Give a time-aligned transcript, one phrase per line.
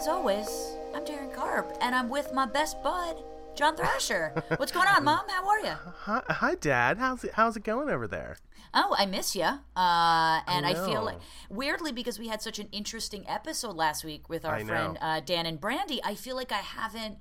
[0.00, 3.22] As always, I'm Daryn Carp, and I'm with my best bud,
[3.54, 4.32] John Thrasher.
[4.56, 5.28] What's going on, Mom?
[5.28, 5.74] How are you?
[5.74, 6.96] Hi, hi, Dad.
[6.96, 8.38] How's it, how's it going over there?
[8.72, 9.42] Oh, I miss you.
[9.44, 11.18] Uh, and I, feel like,
[11.50, 15.20] weirdly, because we had such an interesting episode last week with our I friend uh,
[15.20, 17.18] Dan and Brandy, I feel like I haven't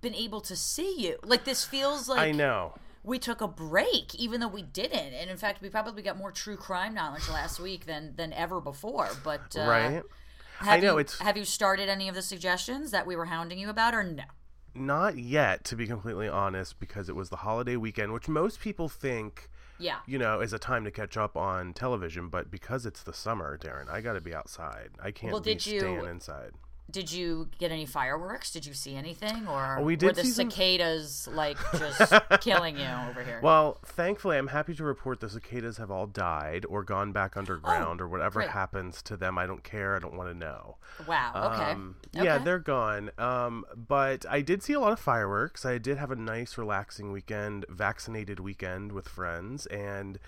[0.00, 1.18] been able to see you.
[1.24, 2.74] Like, this feels like I know.
[3.02, 5.12] we took a break, even though we didn't.
[5.12, 8.60] And in fact, we probably got more true crime knowledge last week than than ever
[8.60, 9.08] before.
[9.24, 10.02] But uh, right?
[10.62, 13.26] Have I know, You, it's- Have you started any of the suggestions that we were
[13.26, 14.22] hounding you about, or no?
[14.74, 18.88] Not yet, to be completely honest, because it was the holiday weekend, which most people
[18.88, 19.98] think, Yeah.
[20.06, 22.28] you know, is a time to catch up on television.
[22.28, 24.90] But because it's the summer, Daryn, I got to be outside.
[25.02, 26.52] I can't Well, be did you- staying inside.
[26.92, 28.50] Did you get any fireworks?
[28.50, 32.12] Did you see anything, or Oh, we were did the see some- cicadas like just
[32.42, 33.40] killing you over here?
[33.42, 38.00] Well, thankfully, I'm happy to report the cicadas have all died or gone back underground
[38.00, 38.50] or whatever Oh, great.
[38.50, 39.38] happens to them.
[39.38, 39.96] I don't care.
[39.96, 40.76] I don't want to know.
[41.06, 41.32] wow.
[41.54, 41.70] Okay.
[41.72, 42.44] Um, Yeah, Okay.
[42.44, 43.10] they're gone.
[43.16, 45.64] Um, but I did see a lot of fireworks.
[45.64, 50.18] I did have a nice, relaxing weekend, vaccinated weekend with friends and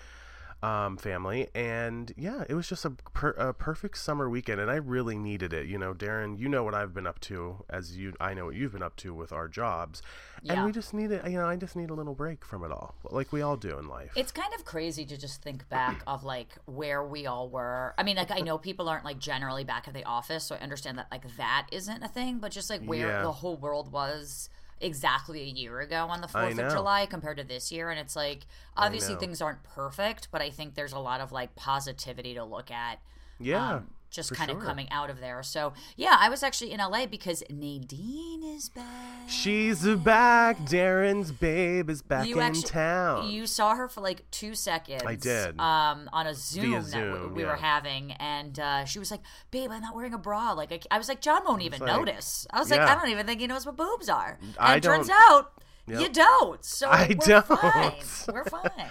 [0.65, 1.47] um, family.
[1.53, 5.53] And yeah, it was just a, per- a perfect summer weekend, and I really needed
[5.53, 5.67] it.
[5.67, 8.55] You know, Daryn, you know what I've been up to, as you, I know what
[8.55, 10.01] you've been up to with our jobs,
[10.41, 10.53] Yeah.
[10.53, 12.95] and we just needed, you know, I just need a little break from it all,
[13.11, 14.11] like we all do in life.
[14.15, 17.93] It's kind of crazy to just think back of like where we all were.
[17.97, 20.59] I mean, like I know people aren't like generally back at the office, so I
[20.59, 23.21] understand that like that isn't a thing, but just like where Yeah.
[23.21, 24.49] the whole world was
[24.85, 28.15] exactly a year ago on the 4th of July compared to this year and it's
[28.15, 28.45] like
[28.77, 32.69] obviously things aren't perfect, but I think there's a lot of like positivity to look
[32.71, 32.99] at.
[33.39, 33.75] yeah.
[33.75, 34.65] um, just for kind of sure.
[34.65, 35.43] coming out of there.
[35.43, 39.29] So yeah, I was actually in LA because Nadine is back.
[39.29, 40.57] She's back.
[40.59, 43.29] Daryn's babe is back You in actually- town.
[43.29, 45.03] You saw her for like two seconds.
[45.05, 45.59] I did.
[45.59, 47.49] Um, on a Zoom that Zoom, we, we yeah.
[47.49, 49.21] were having, and uh, she was like,
[49.51, 51.91] "Babe, I'm not wearing a bra." Like I, I was like, "John won't even like-
[51.91, 54.75] notice." I was like, "I don't even think he knows what boobs are." And I
[54.77, 55.51] it turns out
[55.87, 56.63] you don't.
[56.63, 57.45] So I we're don't.
[57.45, 57.93] Fine.
[58.33, 58.89] We're fine.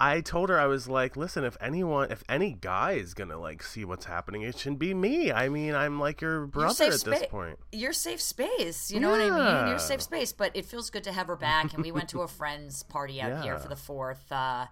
[0.00, 3.62] I told her I was like, listen, if anyone, if any guy is gonna like
[3.62, 5.32] see what's happening, it shouldn't be me.
[5.32, 7.58] I mean, I'm like your brother safe at this point.
[7.72, 8.90] You're safe space.
[8.92, 9.38] You know what I mean?
[9.38, 9.68] Yeah.
[9.70, 10.32] You're safe space.
[10.32, 11.74] But it feels good to have her back.
[11.74, 14.30] And we went to a friend's party out here for the fourth.
[14.30, 14.66] Uh,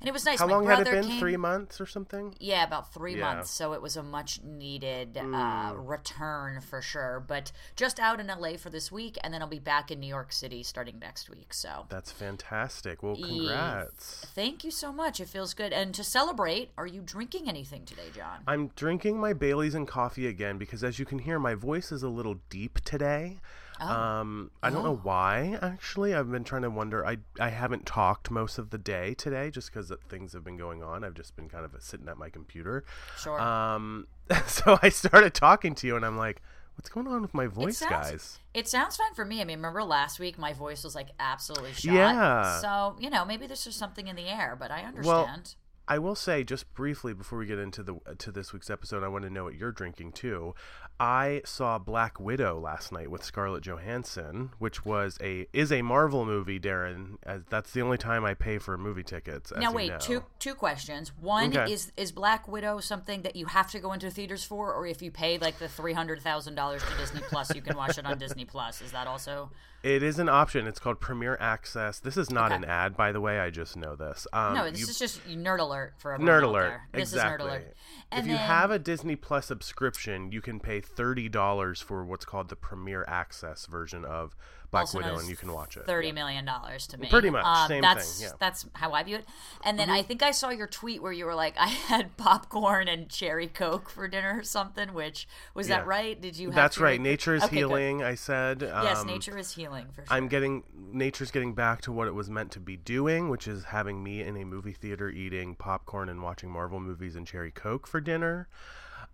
[0.00, 0.38] and it was nice.
[0.38, 1.04] How My long had it been?
[1.04, 2.34] Came, Three months or something?
[2.40, 3.34] Yeah, about three Yeah.
[3.34, 3.50] months.
[3.50, 5.88] So it was a much needed uh, Mm.
[5.88, 7.22] return for sure.
[7.26, 10.06] But just out in LA for this week, and then I'll be back in New
[10.06, 11.52] York City starting next week.
[11.52, 13.02] So That's fantastic.
[13.02, 13.26] Well, Eve.
[13.26, 14.26] congrats.
[14.34, 15.20] thank you so much.
[15.20, 15.72] It feels good.
[15.72, 18.40] And to celebrate, are you drinking anything today, John?
[18.46, 22.02] I'm drinking my Bailey's and coffee again because, as you can hear, my voice is
[22.02, 23.38] a little deep today.
[23.80, 23.86] Oh.
[23.88, 25.58] Um, I don't know why.
[25.62, 27.06] Actually, I've been trying to wonder.
[27.06, 30.82] I I haven't talked most of the day today just because things have been going
[30.82, 31.02] on.
[31.02, 32.84] I've just been kind of sitting at my computer.
[33.18, 33.40] Sure.
[33.40, 34.06] Um,
[34.46, 36.42] so I started talking to you, and I'm like,
[36.76, 39.40] "What's going on with my voice, sounds- guys?" It sounds fine for me.
[39.40, 41.94] I mean, remember last week my voice was like absolutely shot.
[41.94, 42.60] Yeah.
[42.60, 45.54] So you know, maybe there's just something in the air, but I understand.
[45.88, 49.08] I will say just briefly before we get into the to this week's episode, I
[49.08, 50.54] want to know what you're drinking too.
[51.00, 56.26] I saw Black Widow last night with Scarlett Johansson, which was a is a Marvel
[56.26, 57.16] movie, Daryn.
[57.22, 59.50] As that's the only time I pay for movie tickets.
[59.56, 59.98] Now you wait, know.
[59.98, 61.12] two two questions.
[61.18, 61.72] One Okay.
[61.72, 65.00] is is Black Widow something that you have to go into theaters for, or if
[65.00, 68.04] you pay like the three hundred thousand dollars to Disney Plus, you can watch it
[68.04, 68.82] on Disney Plus.
[68.82, 69.50] Is that also?
[69.82, 70.66] It is an option.
[70.66, 71.98] It's called Premier Access.
[72.00, 72.56] This is not Okay.
[72.56, 73.40] an ad, by the way.
[73.40, 74.26] I just know this.
[74.32, 76.34] Um, No, this you- is just nerd alert for everyone.
[76.34, 76.80] Nerd alert.
[76.92, 77.46] This exactly.
[77.46, 77.76] is nerd alert.
[78.12, 82.26] if And you have a Disney Plus subscription, you can pay thirty dollars for what's
[82.26, 84.36] called the Premier Access version of
[84.70, 85.84] Black also Widow, and you can watch it.
[85.86, 87.08] Thirty million dollars to me.
[87.08, 88.28] Pretty much, Um, same that's, thing, yeah.
[88.30, 88.36] Mm-hmm.
[88.38, 89.24] That's how I view it.
[89.64, 92.86] And then I think I saw your tweet where you were like, "I had popcorn
[92.88, 96.20] and cherry coke for dinner or something." Which was that right?
[96.20, 96.48] Did you?
[96.50, 96.92] Have That's right.
[96.92, 97.58] like- Nature is Okay, good.
[97.58, 98.02] healing.
[98.02, 98.62] I said.
[98.62, 100.16] Yes, Um, nature is healing for sure.
[100.16, 100.62] I'm getting
[100.92, 104.22] nature's getting back to what it was meant to be doing, which is having me
[104.22, 108.48] in a movie theater eating popcorn and watching Marvel movies and cherry coke for dinner.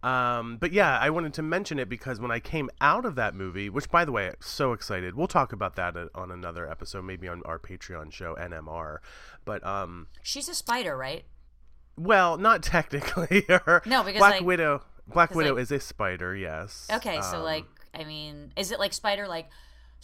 [0.07, 3.35] Um, but yeah, I wanted to mention it because when I came out of that
[3.35, 5.17] movie, which by the way, I'm so excited.
[5.17, 8.99] We'll talk about that on another episode, maybe on our Patreon show NMR.
[9.45, 11.25] But um, she's a spider, right?
[11.99, 13.45] Well, not technically.
[13.49, 14.83] no, because Black like, Widow.
[15.09, 16.37] Black Widow like, is a spider.
[16.37, 16.87] Yes.
[16.93, 19.49] Okay, so Um, like, I mean, is it like spider like?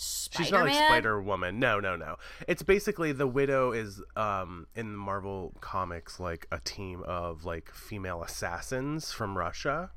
[0.02, 0.44] Spider-Man?
[0.44, 1.58] She's not like Spider Woman.
[1.58, 2.16] No, no, no.
[2.48, 7.70] It's basically the Widow is um in the Marvel comics like a team of like
[7.72, 9.90] female assassins from Russia.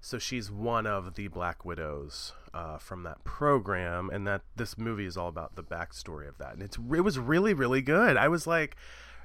[0.00, 5.06] So she's one of the Black Widows uh, from that program, and that this movie
[5.06, 6.52] is all about the backstory of that.
[6.52, 8.16] And it's it was really really good.
[8.16, 8.76] I was like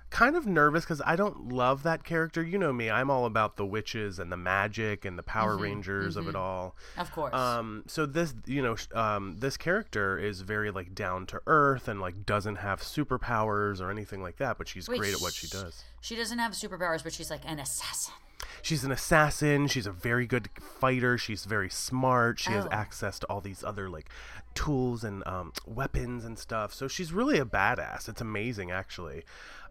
[0.09, 2.43] kind of nervous because I don't love that character.
[2.43, 6.15] You know me; I'm all about the witches and the magic and the Power Rangers
[6.15, 6.75] of it all.
[6.97, 7.33] Of course.
[7.33, 11.99] Um, so this, you know, um, this character is very like down to earth and
[12.01, 15.47] like doesn't have superpowers or anything like that, but she's Wait, great at what she
[15.47, 15.83] does.
[16.01, 18.13] She doesn't have superpowers, but she's like an assassin.
[18.61, 19.67] She's an assassin.
[19.67, 21.17] She's a very good fighter.
[21.17, 22.39] She's very smart.
[22.39, 22.69] She has Oh.
[22.71, 24.09] access to all these other like
[24.53, 26.73] tools and um, weapons and stuff.
[26.73, 28.09] So she's really a badass.
[28.09, 29.23] It's amazing, actually.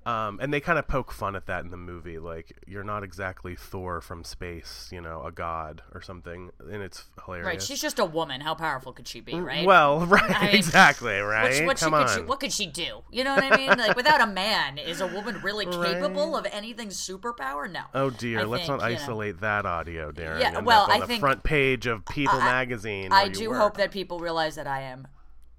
[0.08, 2.18] Um, and they kind of poke fun at that in the movie.
[2.18, 6.50] Like, you're not exactly Thor from space, you know, a god or something.
[6.58, 7.46] And it's hilarious.
[7.46, 7.62] Right.
[7.62, 8.40] She's just a woman.
[8.40, 9.34] How powerful could she be?
[9.34, 9.66] Right.
[9.66, 10.22] Well, right.
[10.30, 11.58] I mean, exactly, right?
[11.60, 12.16] What, what, she, Come could on.
[12.16, 13.02] she, what could she do?
[13.10, 13.68] You know what I mean?
[13.68, 17.70] Like without a man, is a woman really capable of anything superpower?
[17.70, 17.82] No.
[17.92, 20.40] Oh dear, I let's think, not you know, isolate that audio, Daryn.
[20.40, 23.12] Yeah, well, I the think- front page of People magazine.
[23.12, 23.58] I do work.
[23.58, 25.06] hope that people realize that I am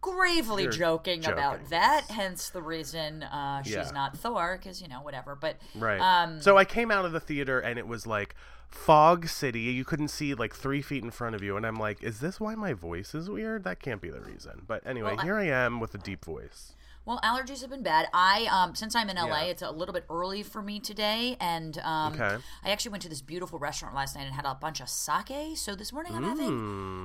[0.02, 2.06] gravely You're joking, about that.
[2.10, 3.92] Hence the reason uh, she's Yeah.
[3.94, 5.36] not Thor, because you know whatever.
[5.36, 6.00] But Right.
[6.00, 8.36] Um, so I came out of the theater and it was like
[8.70, 9.62] fog city.
[9.62, 12.40] You couldn't see like three feet in front of you, and I'm like, is this
[12.40, 13.64] why my voice is weird?
[13.64, 14.62] That can't be the reason.
[14.68, 16.74] But anyway, Well, I- here I am with a deep voice.
[17.06, 18.08] Well, allergies have been bad.
[18.14, 19.52] I um since I'm in LA, Yeah.
[19.52, 22.38] it's a little bit early for me today, and um Okay.
[22.64, 25.58] I actually went to this beautiful restaurant last night and had a bunch of sake.
[25.58, 26.52] So this morning I'm having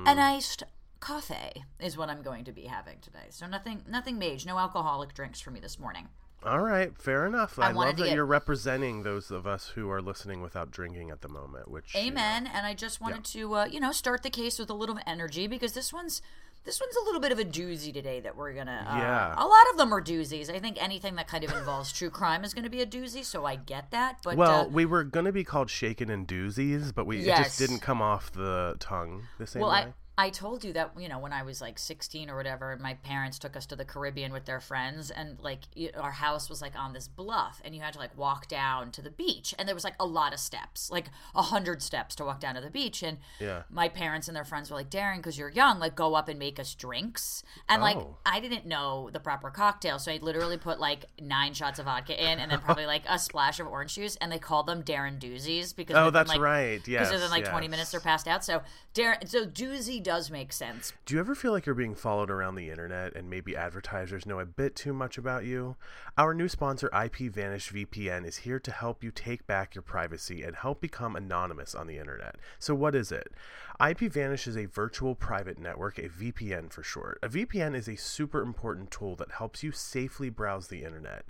[0.05, 0.09] Mm.
[0.09, 0.65] an iced
[1.05, 3.27] coffee is what I'm going to be having today.
[3.31, 6.09] So nothing nothing mage, no alcoholic drinks for me this morning.
[6.45, 7.59] All right, fair enough.
[7.59, 11.11] I, wanted love that get- you're representing those of us who are listening without drinking
[11.11, 11.71] at the moment.
[11.71, 12.47] Which you know, Amen.
[12.47, 15.47] And I just wanted to uh, you know start the case with a little energy
[15.47, 16.21] because this one's
[16.65, 18.87] this one's a little bit of a doozy today that we're gonna.
[18.91, 19.35] Uh, Yeah.
[19.37, 20.49] A lot of them are doozies.
[20.49, 23.23] I think anything that kind of involves true crime is going to be a doozy.
[23.25, 24.19] So I get that.
[24.25, 27.59] But Well, uh, we were gonna be called shaken and doozies, but we it just
[27.59, 29.79] didn't come off the tongue the same Well, way.
[29.79, 32.95] I I told you that you know when I was like 16 or whatever, my
[32.95, 35.63] parents took us to the Caribbean with their friends, and like
[35.97, 39.03] our house was like on this bluff, and you had to like walk down to
[39.03, 42.25] the beach, and there was like a lot of steps, like a hundred steps to
[42.25, 43.65] walk down to the beach, and Yeah.
[43.71, 46.39] my parents and their friends were like, Daryn, because you're young, like go up and
[46.39, 48.17] make us drinks, and like Oh.
[48.25, 52.15] I didn't know the proper cocktail, so I literally put like nine shots of vodka
[52.17, 55.19] in, and then probably like a splash of orange juice, and they called them Daryn
[55.19, 56.87] doozies because Oh, that's like, right.
[56.87, 57.01] Yeah.
[57.01, 58.45] Because Yes, within like 20 minutes they're passed out.
[58.45, 58.63] So
[58.95, 60.93] Daryn, so doozy does make sense.
[61.07, 64.39] Do you ever feel like you're being followed around the internet and maybe advertisers know
[64.39, 65.77] a bit too much about you?
[66.17, 70.55] Our new sponsor, IPVanish VPN, is here to help you take back your privacy and
[70.55, 72.37] help become anonymous on the internet.
[72.59, 73.33] So, what is it?
[73.81, 77.19] IPVanish is a virtual private network, a VPN for short.
[77.23, 81.25] A VPN is a super important tool that helps you safely browse the internet.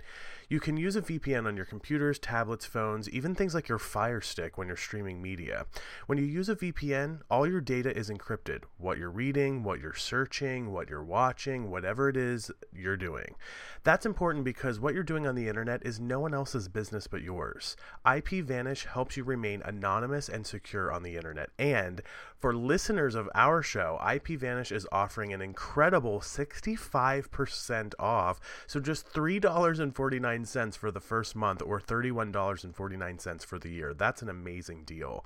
[0.47, 4.21] You can use a VPN on your computers, tablets, phones, even things like your Fire
[4.21, 5.65] Stick when you're streaming media.
[6.05, 9.93] When you use a VPN, all your data is encrypted what you're reading, what you're
[9.93, 13.35] searching, what you're watching, whatever it is you're doing.
[13.83, 17.21] That's important because what you're doing on the internet is no one else's business but
[17.21, 17.75] yours.
[18.05, 21.49] IPVanish helps you remain anonymous and secure on the internet.
[21.59, 22.01] And
[22.39, 28.39] for listeners of our show, IPVanish is offering an incredible 65% off.
[28.67, 33.93] So just $3.49 for the first month or $31.49 for the year.
[33.93, 35.25] That's an amazing deal.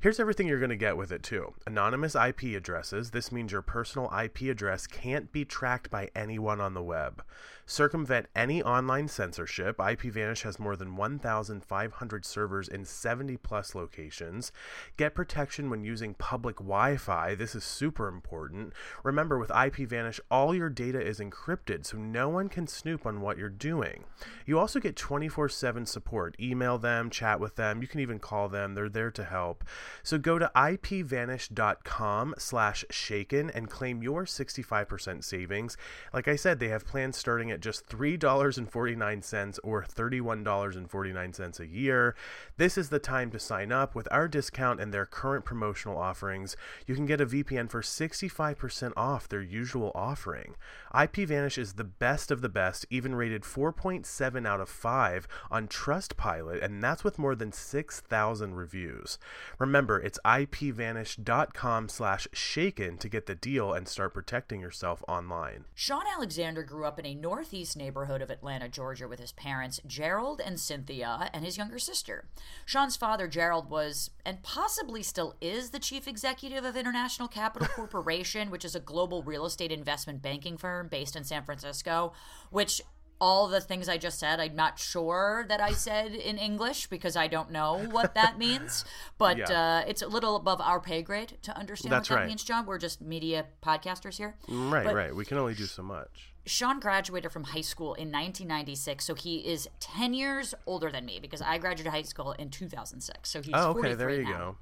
[0.00, 1.54] Here's everything you're going to get with it too.
[1.66, 2.42] Anonymous IP
[2.80, 3.10] addresses.
[3.10, 7.22] This means your personal IP address can't be tracked by anyone on the web.
[7.70, 9.76] Circumvent any online censorship.
[9.76, 14.50] IPVanish has more than 1,500 servers in 70 plus locations.
[14.96, 17.36] Get protection when using public Wi Fi.
[17.36, 18.72] This is super important.
[19.04, 23.38] Remember, with IPVanish, all your data is encrypted, so no one can snoop on what
[23.38, 24.02] you're doing.
[24.44, 26.34] You also get 24 7 support.
[26.40, 27.82] Email them, chat with them.
[27.82, 29.62] You can even call them, they're there to help.
[30.02, 35.76] So go to ipvanish.com slash slash shaken and claim your 65% savings.
[36.12, 42.14] Like I said, they have plans starting at just $3.49 or $31.49 a year.
[42.56, 43.94] This is the time to sign up.
[43.94, 48.92] With our discount and their current promotional offerings, you can get a VPN for 65%
[48.96, 50.54] off their usual offering.
[50.94, 56.62] IPVanish is the best of the best, even rated 4.7 out of 5 on Trustpilot,
[56.62, 59.18] and that's with more than 6,000 reviews.
[59.58, 62.28] Remember, it's ipvanish.com slash
[62.60, 65.64] shaken to get the deal and start protecting yourself online.
[65.74, 70.42] Shaun Alexander grew up in a northeast neighborhood of Atlanta, Georgia, with his parents, Gerald
[70.44, 72.26] and Cynthia, and his younger sister.
[72.66, 78.50] Shaun's father, Gerald, was, and possibly still is, the chief executive of International Capital Corporation,
[78.50, 82.12] which is a global real estate investment banking firm based in San Francisco,
[82.50, 82.82] which
[83.20, 87.16] all the things I just said, I'm not sure that I said in English because
[87.16, 88.84] I don't know what that means.
[89.18, 89.80] But Yeah.
[89.82, 92.28] uh, it's a little above our pay grade to understand That's what that right.
[92.28, 92.64] means, John.
[92.64, 94.36] We're just media podcasters here.
[94.48, 95.14] Right, But- right.
[95.14, 96.32] We can only do so much.
[96.46, 101.18] Shaun graduated from high school in 1996, so he is 10 years older than me
[101.20, 103.28] because I graduated high school in 2006.
[103.28, 103.94] So he's Oh, 43 okay.
[103.98, 104.38] There you now.
[104.38, 104.56] go.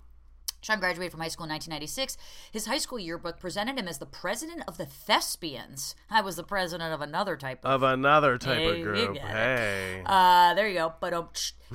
[0.61, 2.17] Shaun graduated from high school in 1996.
[2.51, 5.95] His high school yearbook presented him as the president of the Thespians.
[6.11, 7.83] I was the president of another type of.
[7.83, 9.17] Of another type Hey, of group.
[9.19, 10.03] Hey.
[10.05, 10.95] Uh, there you go.
[11.01, 11.29] But um,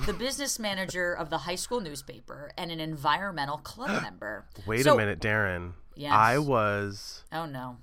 [0.04, 4.44] the business manager of the high school newspaper and an environmental club member.
[4.66, 5.72] Wait So- a minute, Daryn.
[5.96, 6.12] Yes.
[6.12, 7.24] I was.
[7.32, 7.76] Oh no.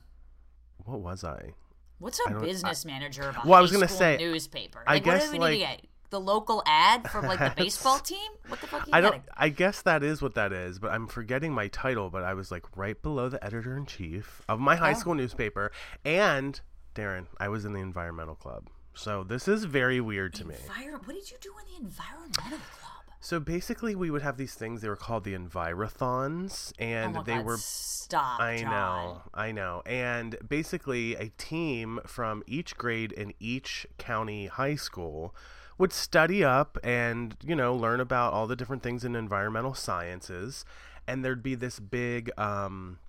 [0.83, 1.53] What was I?
[1.99, 4.83] What's a business manager of a Well, I was gonna school say, newspaper?
[4.87, 5.81] I Like, what guess, do we like- need to get?
[6.11, 8.29] The local ad from like the baseball team?
[8.47, 9.11] What the fuck you I don't.
[9.13, 9.27] getting?
[9.35, 12.09] I guess that is what that is, but I'm forgetting my title.
[12.09, 14.79] But I was like right below the editor in chief of my Oh.
[14.79, 15.71] high school newspaper,
[16.05, 16.61] and
[16.93, 18.67] Daryn, I was in the environmental club.
[18.93, 20.55] So this is very weird to me.
[20.67, 23.05] What did you do in the environmental club?
[23.23, 24.81] So basically, we would have these things.
[24.81, 28.39] They were called the Envirothons, and oh they God, were stop.
[28.39, 28.69] I John.
[28.71, 29.81] know, I know.
[29.85, 35.35] And basically, a team from each grade in each county high school
[35.81, 40.63] would study up and, you know, learn about all the different things in environmental sciences.
[41.07, 42.99] And there'd be this big, um,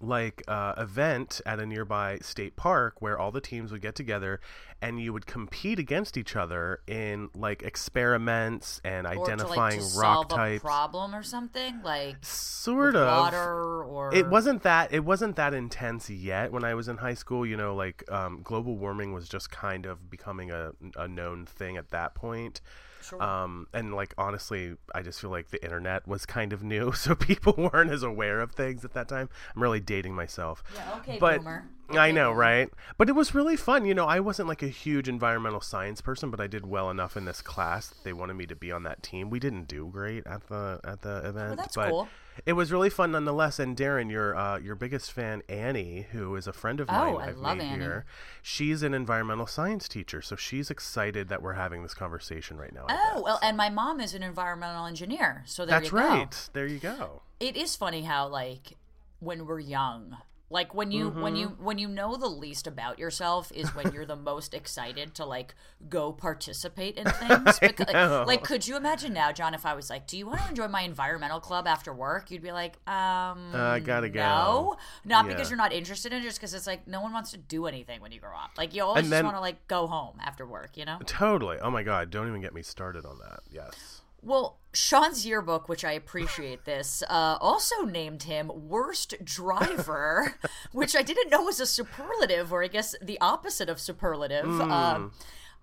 [0.00, 4.40] like uh, event at a nearby state park where all the teams would get together
[4.80, 9.92] and you would compete against each other in like experiments and Or identifying to, like,
[9.92, 14.92] to rock types a problem or something like sort of water or it wasn't that
[14.92, 17.46] it wasn't that intense yet when I was in high school.
[17.46, 21.76] You know, like um, global warming was just kind of becoming a, a known thing
[21.76, 22.60] at that point.
[23.02, 23.22] Sure.
[23.22, 27.14] Um, and like honestly, I just feel like the internet was kind of new, so
[27.14, 29.28] people weren't as aware of things at that time.
[29.54, 30.62] I'm really dating myself.
[30.74, 31.64] Yeah, okay, but boomer.
[31.96, 32.68] I know, right?
[32.98, 33.84] But it was really fun.
[33.84, 37.16] You know, I wasn't like a huge environmental science person, but I did well enough
[37.16, 37.88] in this class.
[37.88, 39.30] that They wanted me to be on that team.
[39.30, 42.08] We didn't do great at the at the event, that's but cool.
[42.46, 43.58] it was really fun nonetheless.
[43.58, 47.18] And Daryn, your uh, your biggest fan, Annie, who is a friend of mine, Oh,
[47.18, 47.82] I I've love Annie.
[47.82, 48.04] here.
[48.42, 52.86] She's an environmental science teacher, so she's excited that we're having this conversation right now.
[52.88, 56.04] Oh well, and my mom is an environmental engineer, so there that's you go.
[56.08, 56.48] right.
[56.52, 57.22] There you go.
[57.40, 58.76] It is funny how like
[59.20, 60.16] when we're young,
[60.52, 61.64] like when you when you Mm-hmm.
[61.64, 65.54] when you know the least about yourself is when you're the most excited to like
[65.88, 67.58] go participate in things.
[67.58, 70.40] Because, like, like, could you imagine now, John, if I was like, "Do you want
[70.42, 74.20] to enjoy my environmental club after work?" You'd be like, "Um, Uh, I gotta go.
[74.20, 75.32] no, not Yeah.
[75.32, 77.66] because you're not interested in it, just because it's like no one wants to do
[77.66, 78.50] anything when you grow up.
[78.58, 81.58] Like you always And just want to like go home after work, you know." Totally.
[81.60, 82.10] Oh my God!
[82.10, 83.40] Don't even get me started on that.
[83.50, 84.01] Yes.
[84.22, 90.36] Well, Shaun's yearbook, which I appreciate this, uh, also named him worst driver,
[90.72, 94.46] which I didn't know was a superlative, or I guess the opposite of superlative.
[94.46, 94.60] Hmm.
[94.72, 95.12] Um,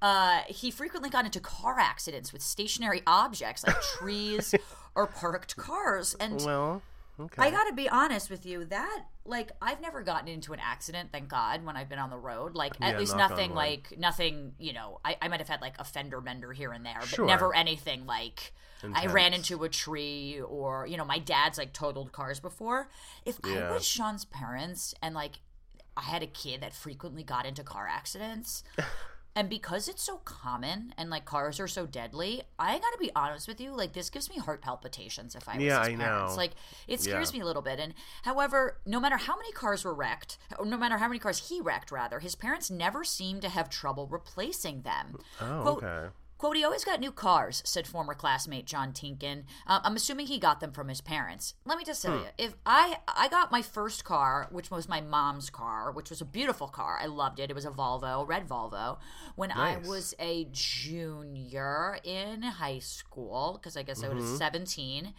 [0.02, 4.54] uh, he frequently got into car accidents with stationary objects like trees
[4.96, 6.82] or parked cars, and Well.
[7.20, 7.42] Okay.
[7.42, 11.30] I gotta be honest with you, that like I've never gotten into an accident, thank
[11.30, 12.56] God, when I've been on the road.
[12.56, 15.76] Like at Yeah, least nothing like nothing, you know, I, I might have had like
[15.80, 17.24] a fender bender here and there, but Sure.
[17.24, 18.54] never anything like
[18.94, 22.90] I ran into a tree or, you know, my dad's like totaled cars before.
[23.26, 25.40] If I was Shaun's parents and like
[25.96, 28.64] I had a kid that frequently got into car accidents.
[29.36, 33.48] And because it's so common and like cars are so deadly, I gotta be honest
[33.48, 36.36] with you, like this gives me heart palpitations if I was Yeah, his I parents.
[36.38, 36.52] Like
[36.88, 37.38] it scares Yeah.
[37.40, 37.80] me a little bit.
[37.80, 37.94] And
[38.24, 41.92] however, no matter how many cars were wrecked, no matter how many cars he wrecked,
[41.92, 45.18] rather, his parents never seemed to have trouble replacing them.
[45.40, 46.08] Oh, Quote, okay.
[46.40, 49.44] Quote, he always got new cars, said former classmate John Tinkin.
[49.68, 51.54] Uh, I'm assuming he got them from his parents.
[51.66, 52.24] Let me just tell Hmm.
[52.24, 56.22] you, if I I got my first car, which was my mom's car, which was
[56.22, 56.98] a beautiful car.
[57.00, 57.52] I loved it.
[57.52, 58.98] It was a Volvo, red Volvo.
[59.36, 64.16] When I was a junior in high school, because I guess I Mm-hmm.
[64.18, 65.14] was 17.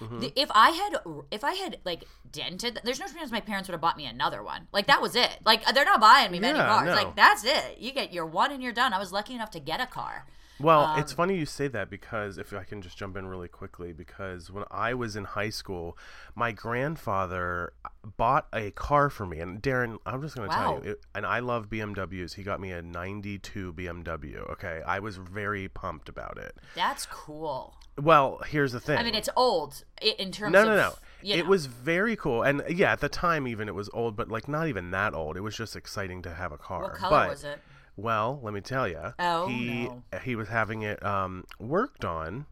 [0.00, 0.18] Mm-hmm.
[0.20, 0.98] The, if I had,
[1.30, 4.42] if I had like dented, there's no chance my parents would have bought me another
[4.42, 4.68] one.
[4.72, 5.38] Like that was it.
[5.46, 6.86] Like they're not buying me many Yeah, cars.
[6.88, 6.92] no.
[6.92, 7.78] Like that's it.
[7.78, 8.92] You get your one and you're done.
[8.92, 10.26] I was lucky enough to get a car.
[10.58, 13.48] Well, it's Um, funny you say that because if I can just jump in really
[13.48, 15.98] quickly, because when I was in high school,
[16.34, 17.72] my grandfather
[18.16, 19.40] bought a car for me.
[19.40, 20.62] And Daryn, I'm just going to Wow.
[20.76, 22.34] tell you, it, and I love BMWs.
[22.34, 24.38] He got me a 92 BMW.
[24.52, 24.82] Okay.
[24.86, 26.56] I was very pumped about it.
[26.74, 27.74] That's cool.
[28.00, 28.98] Well, here's the thing.
[28.98, 30.94] I mean, it's old in terms no, of no, no.
[31.22, 31.50] you It know.
[31.50, 34.68] was very cool, and yeah, at the time even it was old, but like not
[34.68, 35.36] even that old.
[35.38, 36.82] It was just exciting to have a car.
[36.82, 37.58] What color But- was it?
[37.96, 39.14] Well, let me tell you.
[39.18, 40.02] Oh, he no.
[40.22, 42.46] he was having it um, worked on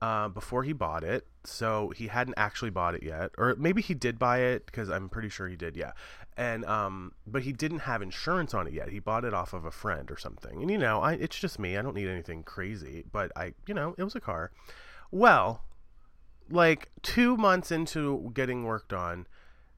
[0.00, 3.94] uh, before he bought it, so he hadn't actually bought it yet, or maybe he
[3.94, 5.76] did buy it because I'm pretty sure he did.
[5.76, 5.92] Yeah,
[6.36, 8.88] and um, but he didn't have insurance on it yet.
[8.88, 11.58] He bought it off of a friend or something, and you know, I it's just
[11.58, 11.76] me.
[11.76, 14.52] I don't need anything crazy, but I you know it was a car.
[15.10, 15.64] Well,
[16.48, 19.26] like two months into getting worked on,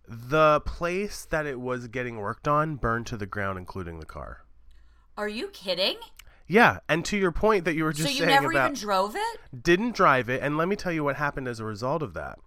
[0.06, 4.44] the place that it was getting worked on burned to the ground, including the car.
[5.20, 5.96] Are you kidding?
[6.46, 8.80] Yeah, and to your point that you were just so you saying never about even
[8.80, 9.62] drove it?
[9.62, 12.38] didn't drive it, and let me tell you what happened as a result of that.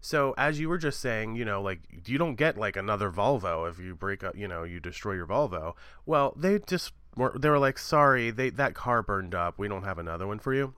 [0.00, 3.68] So as you were just saying, you know, like you don't get like another Volvo
[3.68, 5.74] if you break up, you know, you destroy your Volvo.
[6.06, 9.58] Well, they just were they were like, sorry, they that car burned up.
[9.58, 10.72] We don't have another one for you.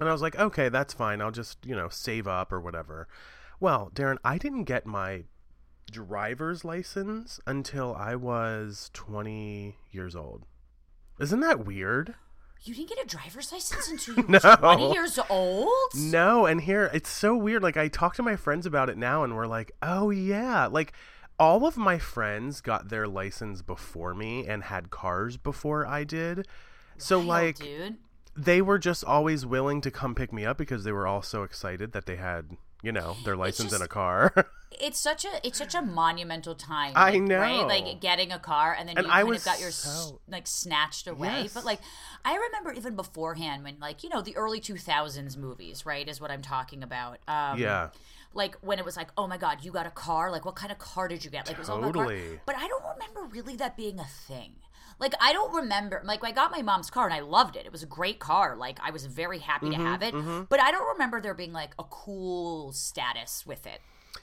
[0.00, 1.20] And I was like, okay, that's fine.
[1.20, 3.06] I'll just you know save up or whatever.
[3.60, 5.24] Well, Daryn, I didn't get my
[5.90, 10.46] driver's license until I was 20 years old.
[11.18, 12.14] Isn't that weird?
[12.62, 14.56] You didn't get a driver's license until you were No.
[14.56, 15.94] 20 years old?
[15.94, 17.62] No, and here it's so weird.
[17.62, 20.92] Like I talk to my friends about it now, and we're like, "Oh yeah!" Like
[21.38, 26.48] all of my friends got their license before me and had cars before I did.
[26.98, 27.96] So Wild, like dude.
[28.36, 31.42] They were just always willing to come pick me up because they were all so
[31.42, 34.32] excited that they had, you know, their license in a car.
[34.78, 36.92] It's such a it's such a monumental time.
[36.96, 37.38] I know.
[37.38, 37.66] right?
[37.66, 40.20] Like getting a car and then And you I kind was of got your so-
[40.28, 41.28] like snatched away.
[41.44, 41.54] Yes.
[41.54, 41.80] But like
[42.26, 46.20] I remember even beforehand when like you know the early two thousands movies, right, is
[46.20, 47.20] what I'm talking about.
[47.26, 47.88] Um, yeah.
[48.34, 50.30] like when it was like, oh my god, you got a car.
[50.30, 51.46] Like what kind of car did you get?
[51.46, 52.04] Like it was all about car.
[52.04, 52.40] Totally.
[52.44, 54.56] But I don't remember really that being a thing.
[54.98, 56.00] Like I don't remember.
[56.04, 57.66] Like I got my mom's car and I loved it.
[57.66, 58.56] It was a great car.
[58.56, 60.48] Like I was very happy Mm-hmm, to have it.
[60.48, 63.80] But I don't remember there being like a cool status with it.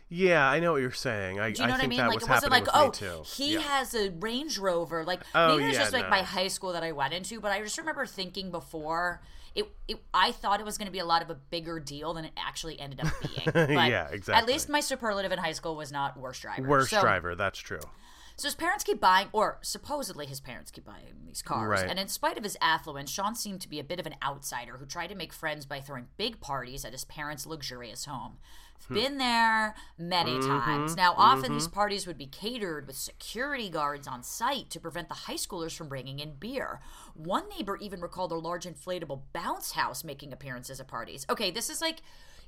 [0.10, 1.40] Yeah, I know what you're saying.
[1.40, 1.98] I, Do you know I what I mean?
[2.00, 3.22] that Like was it wasn't like, oh, too.
[3.26, 3.60] he Yeah.
[3.62, 5.04] has a Range Rover.
[5.04, 6.10] Like Oh, maybe it was yeah, just like no.
[6.10, 9.22] my high school that I went into, but I just remember thinking before
[9.56, 12.14] it, it I thought it was going to be a lot of a bigger deal
[12.16, 13.46] than it actually ended up being.
[13.54, 16.68] But Yeah, At least my superlative in high school was not worst driver.
[16.68, 17.80] Worst So- driver, that's true.
[18.36, 21.82] So his parents keep buying, or supposedly his parents keep buying these cars.
[21.82, 21.90] Right.
[21.90, 24.78] And in spite of his affluence, Shaun seemed to be a bit of an outsider
[24.78, 28.38] who tried to make friends by throwing big parties at his parents' luxurious home.
[28.88, 28.94] Hmm.
[28.96, 30.50] Been there many Mm-hmm.
[30.60, 30.96] times.
[30.98, 35.14] Now, often these parties would be catered with security guards on site to prevent the
[35.14, 36.82] high schoolers from bringing in beer.
[37.14, 41.26] One neighbor even recalled a large inflatable bounce house making appearances at parties.
[41.30, 42.02] Okay, this is like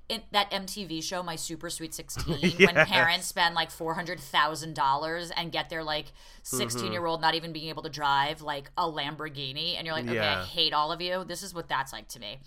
[0.08, 5.70] in that MTV show, My Super Sweet 16, when parents spend like $400,000 and get
[5.70, 6.12] their like
[6.44, 9.76] 16 year old not even being able to drive like a Lamborghini.
[9.78, 11.24] And you're like, okay, I hate all of you.
[11.24, 12.38] This is what that's like to me.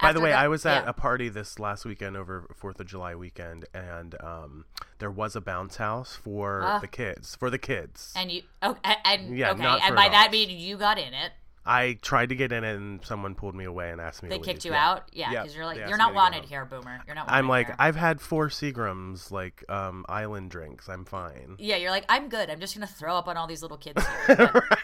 [0.00, 0.90] By After the way, that- I was at yeah.
[0.90, 4.64] a party this last weekend over Fourth of July weekend, and um,
[4.98, 6.78] there was a bounce house for Ah.
[6.78, 7.34] the kids.
[7.36, 10.32] For the kids, And you, oh, and, and Yeah, okay, and by that adults.
[10.32, 11.32] mean you got in it.
[11.66, 14.28] I tried to get in it, and someone pulled me away and asked me.
[14.28, 14.66] They kicked leave.
[14.66, 14.88] you Yeah.
[14.90, 17.00] out, yeah, because you're like you're not wanted here, Boomer.
[17.06, 17.26] You're not.
[17.26, 17.76] Wanted I'm like, here.
[17.78, 20.88] I've had four Seagrams, like um, island drinks.
[20.88, 21.56] I'm fine.
[21.58, 22.48] Yeah, you're like, I'm good.
[22.50, 24.36] I'm just going to throw up on all these little kids here.
[24.68, 24.78] But-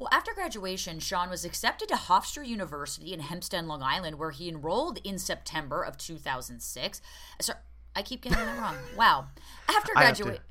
[0.00, 4.48] Well, after graduation, Shaun was accepted to Hofstra University in Hempstead, Long Island, where he
[4.48, 7.00] enrolled in September of 2006.
[7.40, 7.54] So,
[7.96, 8.76] I keep getting that wrong.
[8.96, 9.26] Wow.
[9.68, 10.42] After I have to- graduation,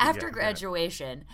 [0.00, 0.32] after yeah.
[0.32, 1.24] graduation,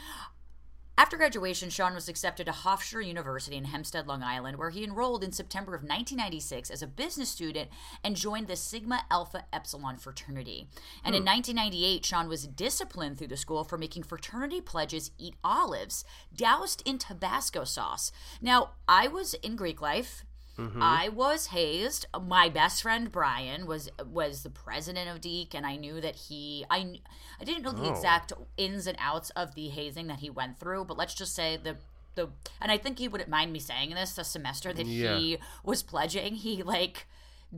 [0.96, 5.24] after graduation, Shaun was accepted to Hofstra University in Hempstead, Long Island, where he enrolled
[5.24, 7.68] in September of 1996 as a business student
[8.04, 10.68] and joined the Sigma Alpha Epsilon fraternity.
[11.04, 11.28] And in hmm.
[11.28, 16.04] 1998, Shaun was disciplined through the school for making fraternity pledges eat olives
[16.34, 18.12] doused in Tabasco sauce.
[18.40, 20.24] Now, I was in Greek life.
[20.58, 20.82] Mm-hmm.
[20.82, 22.06] I was hazed.
[22.22, 26.64] My best friend Brian was was the president of Deke, and I knew that he.
[26.70, 27.00] I
[27.40, 27.90] I didn't know the Oh.
[27.90, 31.56] exact ins and outs of the hazing that he went through, but let's just say
[31.56, 31.76] the
[32.14, 32.28] the.
[32.60, 34.12] And I think he wouldn't mind me saying this.
[34.12, 35.18] The semester that Yeah.
[35.18, 37.06] he was pledging, he like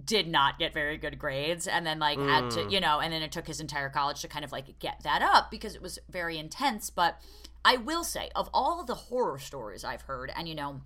[0.04, 2.70] did not get very good grades and then like had to mm.
[2.70, 5.22] you know and then it took his entire college to kind of like get that
[5.22, 7.18] up because it was very intense but
[7.64, 10.82] i will say of all the horror stories i've heard and you know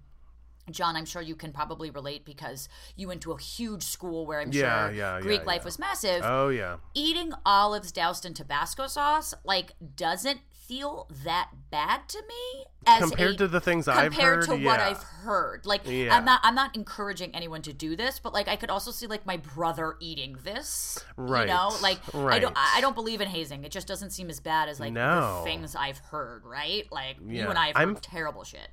[0.73, 4.41] John, I'm sure you can probably relate because you went to a huge school where
[4.41, 5.65] I'm Yeah, sure yeah, Greek yeah, life yeah.
[5.65, 6.23] was massive.
[6.25, 6.77] Oh yeah.
[6.95, 13.35] Eating olives doused in Tabasco sauce like doesn't feel that bad to me as Compared
[13.35, 14.79] a- to the things I've compared to what.
[14.79, 15.67] I've heard.
[15.67, 15.81] Like.
[15.89, 19.09] I'm not I'm not encouraging anyone to do this, but like I could also see
[19.09, 21.05] like my brother eating this.
[21.17, 23.65] Right, You know, like I don't I don't believe in hazing.
[23.65, 25.39] It just doesn't seem as bad as like No.
[25.39, 26.87] the things I've heard, right?
[26.93, 28.69] Like you and I have I'm- terrible shit.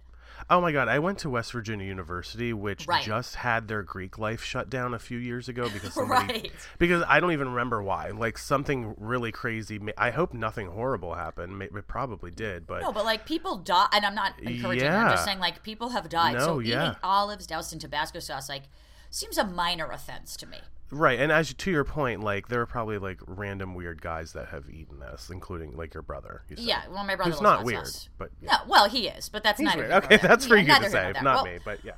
[0.50, 3.04] Oh my god, I went to West Virginia University, which Right.
[3.04, 6.52] just had their Greek life shut down a few years ago because somebody Right.
[6.80, 8.10] because I don't even remember why.
[8.12, 9.80] Like something really crazy.
[9.98, 11.62] I hope nothing horrible happened.
[11.62, 14.88] It probably did, but No, but like people die, and I'm not encouraging.
[14.90, 16.34] I'm just saying like people have died.
[16.36, 16.84] No, so yeah.
[16.90, 18.64] eating olives doused in Tabasco sauce like
[19.10, 20.58] seems a minor offense to me.
[20.90, 21.20] Right.
[21.20, 24.70] And as to your point, like there are probably like random weird guys that have
[24.70, 26.44] eaten this, including like your brother.
[26.50, 26.66] You said.
[26.66, 28.10] Yeah, well, my brother Who's not weird, sauce.
[28.18, 28.52] but yeah.
[28.54, 29.92] No, well, he is, but that's not weird.
[29.92, 31.60] Okay, that's for Yeah, you to say, not Well, me.
[31.64, 31.94] But yeah.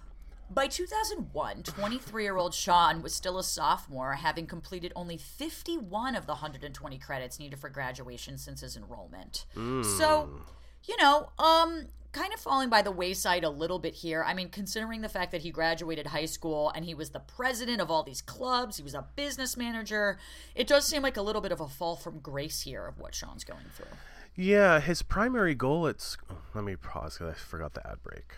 [0.52, 6.26] By 2001, 23 year old Shaun was still a sophomore, having completed only 51 of
[6.26, 9.46] the 120 credits needed for graduation since his enrollment.
[9.54, 10.42] So,
[10.86, 14.24] you know, um, kind of falling by the wayside a little bit here.
[14.26, 17.82] I mean, considering the fact that he graduated high school and he was the president
[17.82, 20.18] of all these clubs, he was a business manager,
[20.56, 23.14] it does seem like a little bit of a fall from grace here of what
[23.14, 23.86] Shaun's going through.
[24.36, 28.02] Yeah, his primary goal at sc- oh, let me pause because I forgot the ad
[28.04, 28.36] break.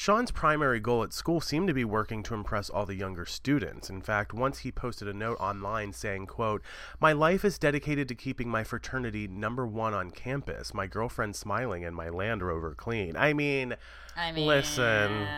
[0.00, 3.90] Shaun's primary goal at school seemed to be working to impress all the younger students.
[3.90, 6.62] In fact, once he posted a note online saying, quote,
[7.00, 11.84] My life is dedicated to keeping my fraternity number one on campus, my girlfriend smiling,
[11.84, 13.14] and my Land Rover clean.
[13.14, 13.76] I mean,
[14.16, 15.28] I mean, listen,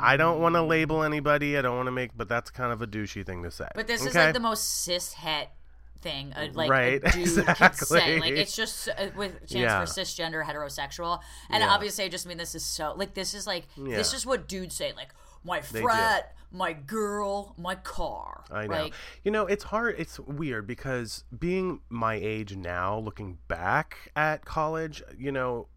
[0.00, 2.72] I don't want to um, label anybody, I don't want to make, but that's kind
[2.72, 3.68] of a douchey thing to say.
[3.76, 5.50] But this is like the most cis het
[6.00, 8.18] thing, uh, like Right, a dude could say.
[8.20, 9.84] Like it's just uh, with chance Yeah.
[9.84, 11.70] for cisgender heterosexual, and Yeah.
[11.70, 14.74] obviously I just mean this is so like this is like this is what dudes
[14.74, 15.08] say, like
[15.44, 18.44] my frat, my girl, my car.
[18.50, 18.82] I know.
[18.84, 19.94] Like, you know, it's hard.
[19.98, 25.68] It's weird because being my age now, looking back at college, you know,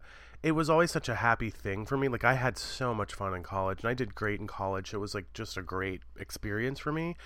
[0.42, 2.08] it was always such a happy thing for me.
[2.08, 4.92] Like, I had so much fun in college and I did great in college.
[4.92, 7.16] It was like just a great experience for me.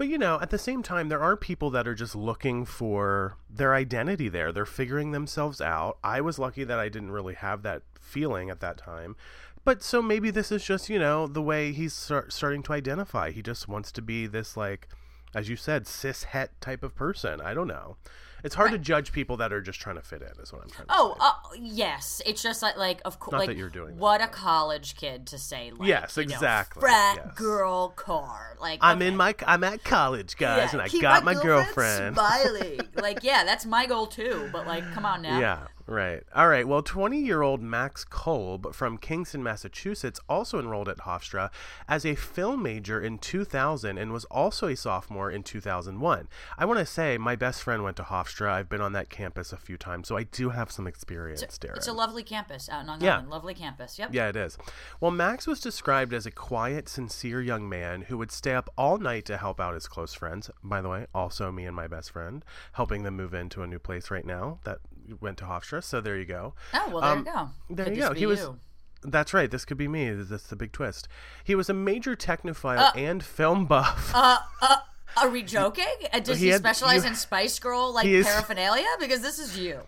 [0.00, 3.36] But, you know, at the same time, there are people that are just looking for
[3.50, 4.50] their identity there.
[4.50, 5.98] They're figuring themselves out.
[6.02, 9.14] I was lucky that I didn't really have that feeling at that time.
[9.62, 13.30] But so maybe this is just, you know, the way he's start, starting to identify.
[13.30, 14.88] He just wants to be this, like,
[15.34, 17.42] as you said, cis het type of person.
[17.42, 17.98] I don't know.
[18.44, 20.70] It's hard to judge people that are just trying to fit in, is what I'm
[20.70, 21.26] trying to oh, say.
[21.26, 24.26] uh, yes, it's just like like of course, like that you're doing that, what a
[24.26, 25.72] college kid to say.
[25.76, 27.34] Like, Yes, you know, exactly, frat yes.
[27.34, 28.56] girl car.
[28.60, 29.08] Like I'm okay.
[29.08, 32.14] in my, I'm at college, guys, Yeah, and I got my girlfriend.
[32.16, 32.80] smiling.
[32.94, 34.48] like, yeah, that's my goal too.
[34.52, 35.38] But like, come on now.
[35.38, 36.22] Yeah, right.
[36.34, 36.66] All right.
[36.66, 41.50] Well, 20 year old Max Kolb from Kingston, Massachusetts, also enrolled at Hofstra
[41.88, 46.28] as a film major in 2000 and was also a sophomore in 2001.
[46.56, 48.50] I want to say my best friend went to Hofstra.
[48.50, 51.76] I've been on that campus a few times, so I do have some experience, Daryn.
[51.76, 53.14] It's a lovely campus out in Long Yeah.
[53.14, 53.30] Island.
[53.30, 53.98] Lovely campus.
[53.98, 54.10] Yep.
[54.12, 54.56] Yeah, it is.
[55.00, 58.98] Well, Max was described as a quiet, sincere young man who would stay up all
[58.98, 60.50] night to help out his close friends.
[60.62, 63.78] By the way, also me and my best friend, helping them move into a new
[63.78, 64.78] place right now that
[65.20, 65.82] went to Hofstra.
[65.82, 66.54] So there you go.
[66.74, 67.50] Oh well, there Um, you go.
[67.70, 68.14] There Could you go.
[68.14, 68.40] He was.
[68.40, 68.58] you?
[69.02, 69.50] That's right.
[69.50, 70.10] This could be me.
[70.10, 71.08] That's the big twist.
[71.42, 74.12] He was a major technophile and film buff.
[74.14, 75.86] Are we joking?
[76.12, 78.86] Uh, Does He he, had- specialize you- in Spice Girl like is- paraphernalia?
[79.00, 79.80] Because this is you.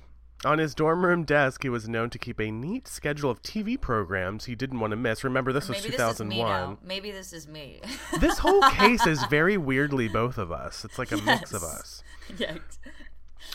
[0.44, 3.80] On his dorm room desk, he was known to keep a neat schedule of TV
[3.80, 5.22] programs he didn't want to miss.
[5.22, 6.70] Remember, this was Maybe this is me 2001.
[6.70, 6.78] now.
[6.82, 7.80] Maybe this is me.
[8.18, 10.84] this whole case is very weirdly both of us.
[10.84, 12.02] It's like a mix of us.
[12.38, 12.56] yeah.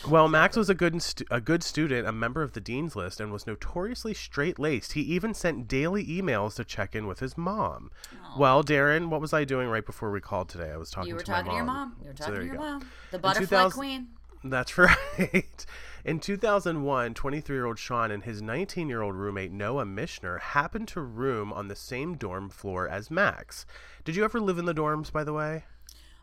[0.06, 3.20] Well, Max was a good stu- a good student, a member of the dean's list,
[3.20, 4.92] and was notoriously straight laced.
[4.92, 7.90] He even sent daily emails to check in with his mom.
[8.38, 10.70] Well, Daryn, what was I doing right before we called today?
[10.70, 11.96] I was talking You were to talking my to your mom.
[12.00, 12.68] You were talking there to you your go.
[12.70, 12.88] mom.
[13.10, 14.06] The butterfly 2000 queen.
[14.44, 15.66] That's right.
[16.04, 20.86] In 2001, 23 year old Shaun and his 19 year old roommate Noah Mishner happened
[20.88, 23.66] to room on the same dorm floor as Max.
[24.04, 25.64] Did you ever live in the dorms, by the way?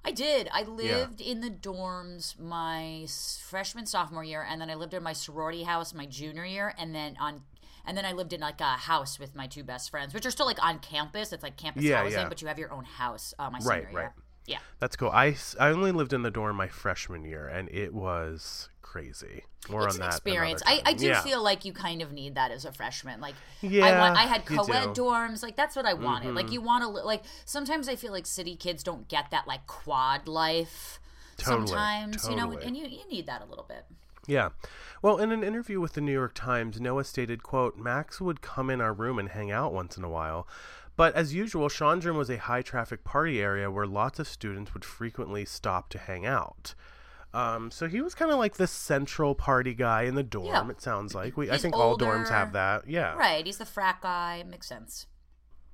[0.06, 0.48] I did.
[0.54, 3.08] I lived in the dorms my
[3.50, 6.94] freshman sophomore year, and then I lived in my sorority house my junior year, and
[6.94, 7.42] then on.
[7.88, 10.32] And then I lived in like a house with my two best friends, which are
[10.32, 11.32] still like on campus.
[11.34, 12.30] It's like campus Yeah, housing, yeah.
[12.30, 13.34] but you have your own house.
[13.38, 14.00] Uh, my Right, senior year.
[14.00, 14.10] right.
[14.48, 14.58] Yeah.
[14.80, 15.10] That's cool.
[15.10, 19.44] I, I only lived in the dorm my freshman year, and it was crazy.
[19.70, 20.62] More it's on an that experience.
[20.66, 21.22] I, I do yeah.
[21.22, 23.20] feel like you kind of need that as a freshman.
[23.20, 24.68] Like, I Yeah, want, I had co-ed.
[24.68, 25.02] Mm-hmm.
[25.02, 25.44] dorms.
[25.44, 26.34] Like, that's what I wanted.
[26.34, 27.24] Like, you want to like.
[27.46, 31.00] Sometimes I feel like city kids don't get that like quad life.
[31.38, 33.86] Totally, Sometimes you know, and you you need that a little bit.
[34.28, 34.50] Yeah.
[35.02, 38.70] Well, in an interview with the New York Times, Noah stated, quote, Max would come
[38.70, 40.48] in our room and hang out once in a while,
[40.96, 44.86] But as usual, room was a high traffic party area where lots of students would
[44.86, 46.74] frequently stop to hang out.
[47.36, 50.48] Um, so he was kind of like the central party guy in the dorm.
[50.48, 50.70] Yeah.
[50.70, 51.50] It sounds like we.
[51.50, 52.88] I He's think all dorms have that.
[52.88, 53.46] Yeah, Right.
[53.46, 54.44] He's the frat guy.
[54.50, 55.08] Makes sense.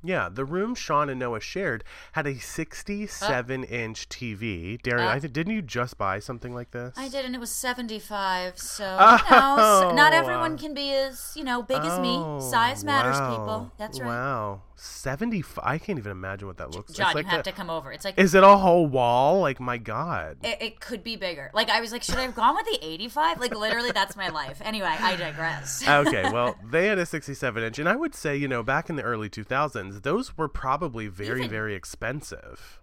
[0.03, 0.29] Yeah.
[0.29, 1.83] The room Shaun and Noah shared
[2.13, 4.81] had a 67 inch TV.
[4.81, 5.09] Daryn, Uh.
[5.11, 6.93] I th- didn't you just buy something like this?
[6.97, 8.57] I did, and it was 75.
[8.59, 12.15] So, you know, s- not Oh, everyone can be as, you know, big as me.
[12.17, 13.29] Oh, Size matters, wow.
[13.31, 13.71] people.
[13.77, 14.07] That's right.
[14.07, 15.63] Wow, 75.
[15.63, 16.97] I can't even imagine what that looks like.
[16.97, 17.25] John, like.
[17.25, 17.91] you have to come over.
[17.91, 19.39] It's like, Is it a whole wall?
[19.41, 20.37] Like my God.
[20.43, 21.51] it, it could be bigger.
[21.53, 23.39] Like, I was like, should I have gone with the 85?
[23.39, 24.59] Like, literally, that's my life.
[24.63, 25.87] Anyway, I digress.
[25.87, 28.95] okay, well, they had a 67 inch, and I would say, you know, back in
[28.95, 32.80] the early 2000s, those were probably very, Even- very expensive.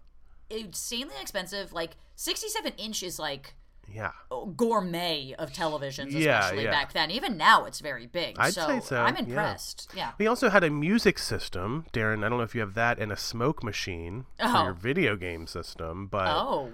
[0.50, 1.72] Insanely expensive.
[1.72, 3.54] Like, 67 inch is like
[3.90, 4.12] Yeah.
[4.56, 6.70] gourmet of televisions, Yeah, especially yeah.
[6.70, 7.10] back then.
[7.10, 8.36] Even now, it's very big.
[8.38, 9.90] I'd so, say so, I'm impressed.
[9.94, 10.12] Yeah.
[10.18, 12.24] We also had a music system, Daryn.
[12.24, 14.64] I don't know if you have that, and a smoke machine for Oh.
[14.64, 16.72] your video game system, but Oh.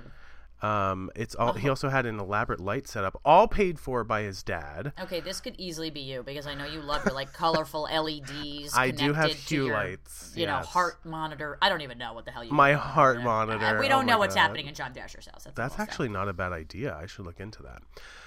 [0.64, 1.52] Um, it's all.
[1.52, 4.92] He also had an elaborate light setup, all paid for by his dad.
[4.98, 8.72] Okay, this could easily be you because I know you love your like colorful LEDs.
[8.74, 11.58] I do have hue your, lights, You know, heart monitor.
[11.60, 12.52] I don't even know what the hell you.
[12.52, 14.40] My heart monitor, Uh, We oh don't my know what's God.
[14.42, 15.44] happening in John Thrasher's house.
[15.44, 16.96] That's, That's actually not a bad idea.
[16.96, 17.82] I should look into that.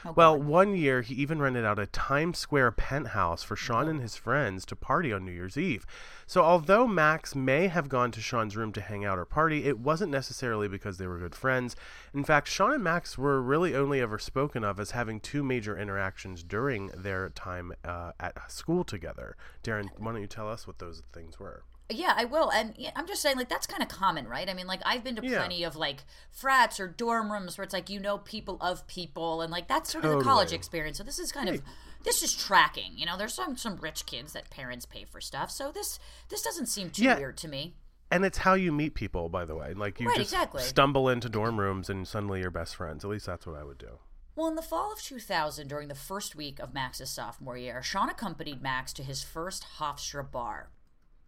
[0.06, 0.45] Oh, well, God.
[0.45, 4.63] one year he even rented out a Times Square penthouse for Shaun and his friends
[4.67, 5.86] to party on New Year's Eve.
[6.30, 9.80] So, although Max may have gone to Shaun's room to hang out or party, it
[9.80, 11.74] wasn't necessarily because they were good friends.
[12.13, 15.78] In fact, Shaun and Max were really only ever spoken of as having two major
[15.78, 19.38] interactions during their time uh, at school together.
[19.63, 21.63] Daryn, why don't you tell us what those things were?
[21.90, 22.52] Yeah, I will.
[22.52, 24.50] And I'm just saying, like, that's kind of common, right?
[24.50, 25.38] I mean, like, I've been to Yeah.
[25.38, 29.42] plenty of, like, frats or dorm rooms where it's like, you know, people of people,
[29.42, 30.98] and, like, that's sort of the college experience.
[30.98, 31.62] So this is kind of,
[32.08, 32.93] this is tracking.
[32.96, 35.52] You know, there's some, some rich kids that parents pay for stuff.
[35.52, 37.17] So this, this doesn't seem too Yeah.
[37.17, 37.76] weird to me.
[38.10, 39.74] And it's how you meet people, by the way.
[39.74, 40.63] Like you Right, just exactly.
[40.63, 43.04] stumble into dorm rooms and suddenly you're best friends.
[43.04, 44.00] At least that's what I would do.
[44.36, 48.10] Well, in the fall of 2000, during the first week of Max's sophomore year, Shaun
[48.10, 50.70] accompanied Max to his first Hofstra bar.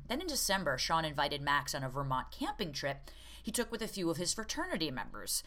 [0.08, 3.10] Then in December, Shaun invited Max on a Vermont camping trip
[3.42, 5.44] he took with a few of his fraternity members.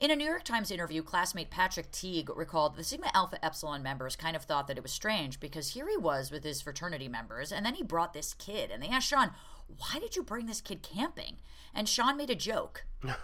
[0.00, 4.16] In a New York Times interview, classmate Patrick Teague recalled the Sigma Alpha Epsilon members
[4.16, 7.52] kind of thought that it was strange because here he was with his fraternity members,
[7.52, 9.30] and then he brought this kid, and they asked Shaun,
[9.78, 11.36] Why did you bring this kid camping?
[11.74, 12.84] And Shaun made a joke.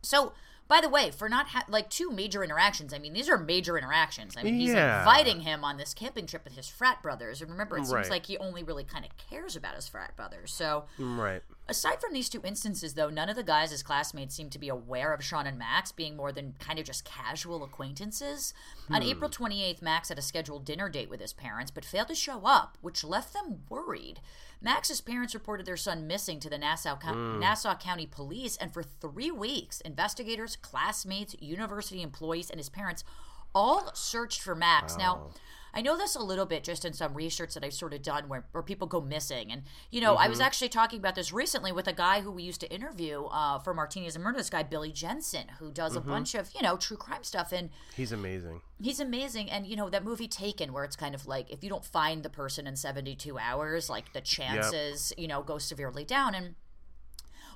[0.00, 0.32] So,
[0.68, 3.76] by the way, for not ha- like two major interactions, I mean these are major
[3.76, 4.36] interactions.
[4.36, 5.00] I mean he's Yeah.
[5.00, 8.08] inviting him on this camping trip with his frat brothers, and remember, it seems Right.
[8.10, 10.52] like he only really kind of cares about his frat brothers.
[10.52, 11.42] So, Right.
[11.70, 14.70] Aside from these two instances, though, none of the guys as classmates seem to be
[14.70, 18.54] aware of Shaun and Max being more than kind of just casual acquaintances.
[18.90, 19.08] On hmm.
[19.08, 22.40] April 28th, Max had a scheduled dinner date with his parents, but failed to show
[22.46, 24.20] up, which left them worried.
[24.62, 27.38] Max's parents reported their son missing to the Nassau, Co- hmm.
[27.38, 33.04] Nassau County Police, and for three weeks, investigators, classmates, university employees, and his parents
[33.54, 34.96] all searched for Max.
[34.96, 35.34] Now, oh.
[35.74, 38.28] I know this a little bit just in some research that I've sort of done
[38.28, 39.52] where, where people go missing.
[39.52, 42.42] And, you know, I was actually talking about this recently with a guy who we
[42.42, 46.00] used to interview uh, for Martinis and Murder, this guy, Billy Jensen, who does a
[46.00, 47.52] bunch of, you know, true crime stuff.
[47.52, 48.60] And He's amazing.
[48.80, 49.50] he's amazing.
[49.50, 52.22] And, you know, that movie Taken, where it's kind of like if you don't find
[52.22, 56.34] the person in 72 hours, like the chances, you know, go severely down.
[56.34, 56.54] And,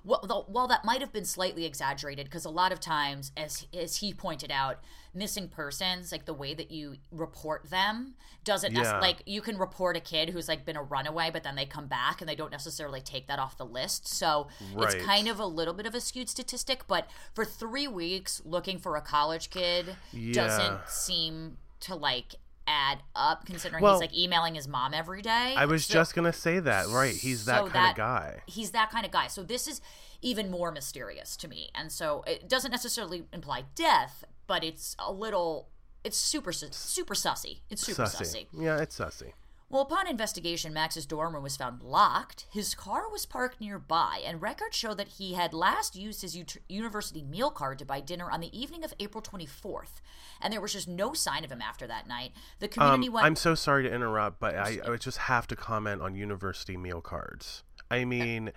[0.05, 3.97] well, while that might have been slightly exaggerated, because a lot of times, as as
[3.97, 4.81] he pointed out,
[5.15, 9.97] missing persons, like the way that you report them, doesn't nec- like you can report
[9.97, 12.51] a kid who's like been a runaway, but then they come back and they don't
[12.51, 14.09] necessarily take that off the list.
[14.09, 14.95] So Right.
[14.95, 16.87] it's kind of a little bit of a skewed statistic.
[16.89, 20.33] But for three weeks, looking for a college kid Yeah.
[20.33, 25.55] doesn't seem to like add up, considering Well- he's like emailing his mom every day.
[25.57, 26.89] I was So- just gonna say that.
[26.89, 27.15] Right.
[27.15, 28.43] He's that so kind that- of guy.
[28.47, 29.27] He's that kind of guy.
[29.27, 29.81] So this is
[30.21, 31.71] even more mysterious to me.
[31.75, 35.69] And so it doesn't necessarily imply death, but it's a little
[36.05, 37.61] it's super su- super sussy.
[37.71, 38.23] It's super sussy.
[38.23, 38.47] Sussy.
[38.53, 39.33] Yeah, it's sussy.
[39.73, 42.47] Well, upon investigation, Max's dorm room was found locked.
[42.53, 46.59] His car was parked nearby, and records show that he had last used his ut-
[46.69, 50.03] university meal card to buy dinner on the evening of April 24th.
[50.43, 52.33] And there was just no sign of him after that night.
[52.61, 53.25] The community Um, went.
[53.27, 57.01] I'm so sorry to interrupt, but I, I just have to comment on university meal
[57.01, 57.63] cards.
[57.91, 58.53] I mean,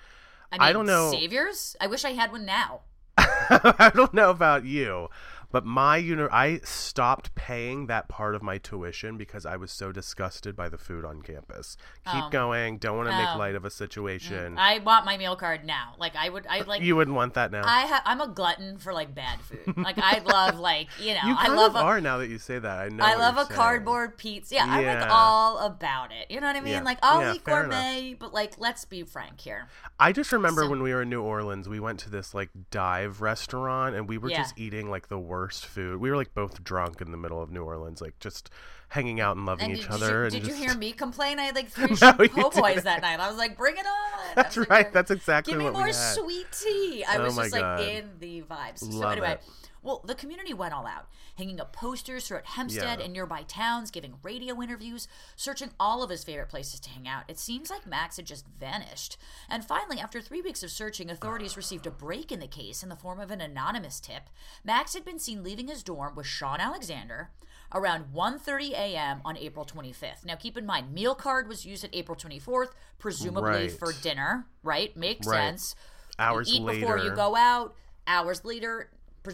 [0.52, 1.78] I, mean, I don't know- Saviors?
[1.80, 2.82] I wish I had one now.
[3.18, 5.08] I don't know about you,
[5.56, 9.94] But my uni- I stopped paying that part of my tuition because I was so
[9.94, 11.78] disgusted by the food on campus.
[12.12, 12.30] Keep Oh.
[12.30, 12.78] going.
[12.78, 13.38] Don't want to make Oh.
[13.38, 14.56] light of a situation.
[14.56, 14.60] Mm.
[14.60, 15.94] I want my meal card now.
[15.98, 16.82] Like I would, I uh, like.
[16.82, 17.62] you wouldn't want that now.
[17.64, 19.78] I ha- I'm a glutton for like bad food.
[19.78, 22.78] Like I love like you know you I love a, now that you say that.
[22.80, 23.06] I know.
[23.06, 23.56] I love a saying.
[23.56, 24.56] cardboard pizza.
[24.56, 26.30] Yeah, I'm like all about it.
[26.30, 26.74] You know what I mean?
[26.74, 26.82] Yeah.
[26.84, 29.70] Like I'll Yeah, eat gourmet, but like let's be frank here.
[30.02, 32.50] I just remember So- when we were in New Orleans, we went to this like
[32.72, 34.40] dive restaurant and we were Yeah.
[34.40, 36.00] just eating like the worst food.
[36.00, 38.50] We were like both drunk in the middle of New Orleans, like just
[38.90, 40.20] hanging out and loving And each did, other.
[40.20, 40.58] you, and did just...
[40.60, 41.40] you hear me complain?
[41.40, 43.20] I had like three No, po' boys that night.
[43.20, 44.36] I was like, bring it on.
[44.36, 44.94] That's was like, right.
[44.94, 47.04] That's exactly Give me what more sweet tea.
[47.08, 48.80] I Oh was just like in the vibes.
[48.80, 49.44] so Love anyway, it.
[49.86, 53.06] Well, the community went all out, hanging up posters throughout Hempstead Yeah.
[53.06, 57.24] and nearby towns, giving radio interviews, searching all of his favorite places to hang out.
[57.28, 59.16] It seems like Max had just vanished.
[59.48, 62.90] And finally, after three weeks of searching, authorities received a break in the case in
[62.90, 64.24] the form of an anonymous tip.
[64.64, 67.30] Max had been seen leaving his dorm with Shaun Alexander
[67.72, 69.22] around 1:30 a.m.
[69.24, 70.26] on April 25th.
[70.26, 73.72] Now keep in mind, meal card was used at April 24th, presumably Right.
[73.72, 74.98] for dinner, right?
[74.98, 75.38] Makes Right.
[75.50, 75.76] sense.
[76.18, 77.76] Hours you eat before you go out.
[78.08, 78.90] Hours later,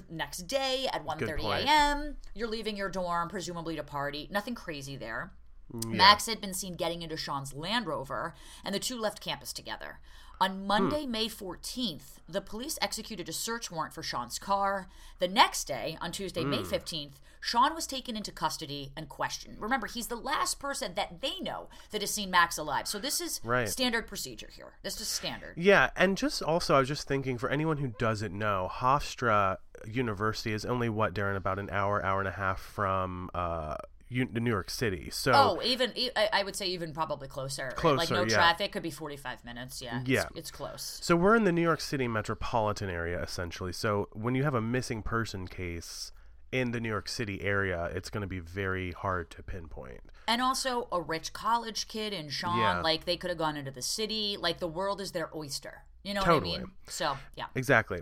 [0.10, 4.27] next day at 1:30 a.m., you're leaving your dorm, presumably to party.
[4.32, 5.34] Nothing crazy there.
[5.73, 9.54] Mm, Max had been seen getting into Shaun's Land Rover, and the two left campus
[9.54, 9.99] together.
[10.41, 11.12] On Monday, Hmm.
[11.12, 14.88] May 14th, the police executed a search warrant for Shaun's car.
[15.19, 16.49] The next day, on Tuesday, Hmm.
[16.49, 19.60] May 15th, Shaun was taken into custody and questioned.
[19.62, 22.88] Remember, he's the last person that they know that has seen Max alive.
[22.88, 23.69] So this is Right.
[23.69, 24.73] standard procedure here.
[24.84, 25.54] This is standard.
[25.58, 30.54] Yeah, and just also, I was just thinking for anyone who doesn't know, Hofstra University
[30.54, 33.75] is only what, Daryn, about an hour, hour and a half from uh,
[34.12, 35.10] New York City.
[35.12, 37.74] So Oh, even I would say even probably closer.
[37.84, 37.95] right?
[37.95, 38.36] like no yeah.
[38.36, 39.82] traffic could be forty five minutes.
[39.82, 40.24] Yeah, Yeah.
[40.32, 41.00] it's, it's close.
[41.02, 43.74] So we're in the New York City metropolitan area essentially.
[43.74, 46.12] So when you have a missing person case
[46.52, 50.02] in the New York City area, it's going to be very hard to pinpoint.
[50.28, 52.82] And also a rich college kid and Shaun, Yeah.
[52.82, 54.36] like they could have gone into the city.
[54.39, 55.84] Like the world is their oyster.
[56.04, 56.52] You know Totally.
[56.52, 56.71] what I mean?
[56.88, 57.45] So yeah.
[57.56, 58.02] Exactly.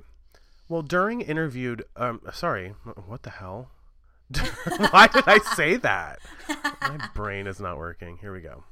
[0.68, 2.70] Well, during interviewed, um, sorry,
[3.08, 3.72] what the hell?
[4.92, 6.20] Why did I say that?
[6.82, 8.18] My brain is not working.
[8.18, 8.64] Here we go.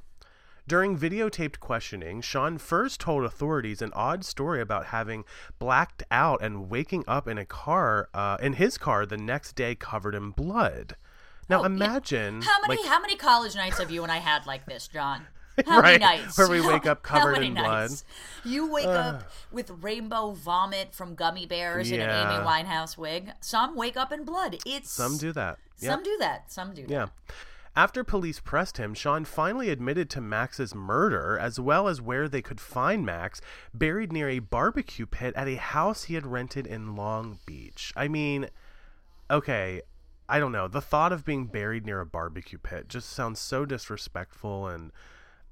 [0.66, 5.24] During videotaped questioning, Shaun first told authorities an odd story about having
[5.58, 9.74] blacked out and waking up in a car, uh, in his car, the next day
[9.74, 10.94] covered in blood.
[11.48, 11.66] Now Oh, yeah.
[11.68, 14.86] imagine How many like, how many college nights have you and I had like this,
[14.88, 15.26] John?
[15.66, 16.38] How Right, many nights?
[16.38, 17.90] where we wake up covered in blood.
[18.44, 23.32] You wake up with rainbow vomit from gummy bears in an Amy Winehouse wig.
[23.40, 24.58] Some wake up in blood.
[24.64, 25.58] It's some do that.
[25.80, 25.92] Yep.
[25.92, 26.52] Some do that.
[26.52, 26.84] Some do.
[26.88, 27.06] Yeah.
[27.06, 27.10] That.
[27.76, 32.42] After police pressed him, Shaun finally admitted to Max's murder, as well as where they
[32.42, 33.40] could find Max,
[33.72, 37.92] buried near a barbecue pit at a house he had rented in Long Beach.
[37.94, 38.48] I mean,
[39.30, 39.82] okay,
[40.28, 40.66] I don't know.
[40.66, 44.90] The thought of being buried near a barbecue pit just sounds so disrespectful and.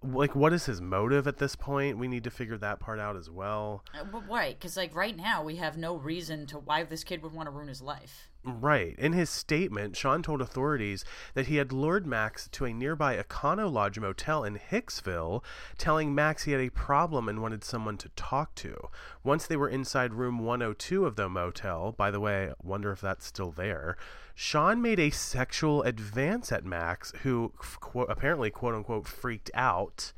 [0.02, 1.98] Like, what is his motive at this point?
[1.98, 3.82] We need to figure that part out as well.
[3.98, 7.32] Uh, right, because like right now we have no reason to why this kid would
[7.32, 8.28] want to ruin his life.
[8.46, 8.94] Right.
[8.96, 11.04] In his statement, Shaun told authorities
[11.34, 15.42] that he had lured Max to a nearby Econo Lodge motel in Hicksville,
[15.78, 18.88] telling Max he had a problem and wanted someone to talk to.
[19.24, 23.26] Once they were inside room 102 of the motel, by the way, wonder if that's
[23.26, 23.96] still there,
[24.38, 30.12] Shaun made a sexual advance at Max, who quote, apparently, quote unquote, freaked out.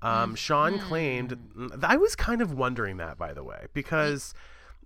[0.00, 1.36] Um, Shaun claimed.
[1.82, 4.34] I was kind of wondering that, by the way, because.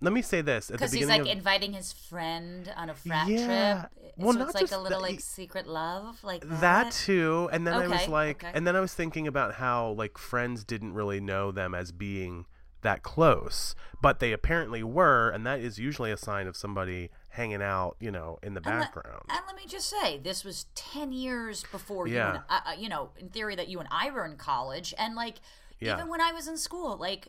[0.01, 2.93] Let me say this at the Because he's like of inviting his friend on a
[2.93, 3.87] frat Yeah.
[3.87, 4.13] trip.
[4.17, 6.59] Well, so not it's like a little that- like secret love, like that.
[6.59, 8.51] that too and then i was like okay.
[8.53, 12.45] and then i was thinking about how like friends didn't really know them as being
[12.81, 17.61] that close but they apparently were and that is usually a sign of somebody hanging
[17.61, 20.65] out you know in the And let- background And let me just say, this was
[20.75, 22.29] ten years before you, Yeah.
[22.29, 25.15] and, uh, uh, you know, in theory that you and I were in college, and
[25.15, 25.37] like
[25.79, 25.95] Yeah.
[25.95, 27.27] even when I was in school, like.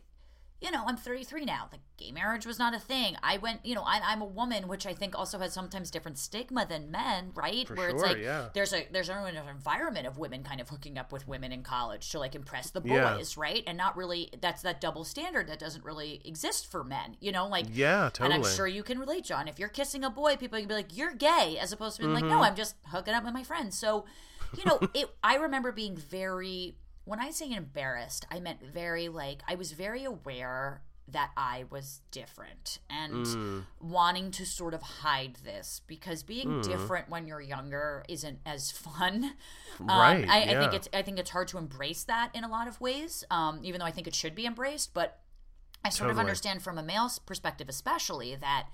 [0.60, 1.68] You know, I'm 33 now.
[1.70, 3.16] The gay marriage was not a thing.
[3.22, 6.16] I went, you know, I, I'm a woman, which I think also has sometimes different
[6.16, 7.68] stigma than men, right?
[7.68, 8.48] For Where it's like yeah.
[8.54, 12.08] there's a there's an environment of women kind of hooking up with women in college
[12.12, 13.16] to like impress the Yeah.
[13.16, 13.62] boys, right?
[13.66, 17.16] And not really that's that double standard that doesn't really exist for men.
[17.20, 18.34] You know, like yeah totally.
[18.36, 19.48] and I'm sure you can relate, John.
[19.48, 22.14] If you're kissing a boy, people can be like, "You're gay," as opposed to being
[22.14, 22.28] Mm-hmm.
[22.28, 24.06] like, "No, I'm just hooking up with my friends." So,
[24.56, 25.10] you know, it.
[25.22, 26.76] I remember being very.
[27.06, 32.00] When I say embarrassed, I meant very like I was very aware that I was
[32.10, 33.64] different and Mm.
[33.80, 36.62] wanting to sort of hide this because being Mm.
[36.64, 39.36] different when you're younger isn't as fun.
[39.78, 42.48] Um, Right, I, I think it's I think it's hard to embrace that in a
[42.48, 43.22] lot of ways.
[43.30, 45.20] Um, even though I think it should be embraced, but
[45.84, 48.66] I sort of understand from a male's perspective, especially that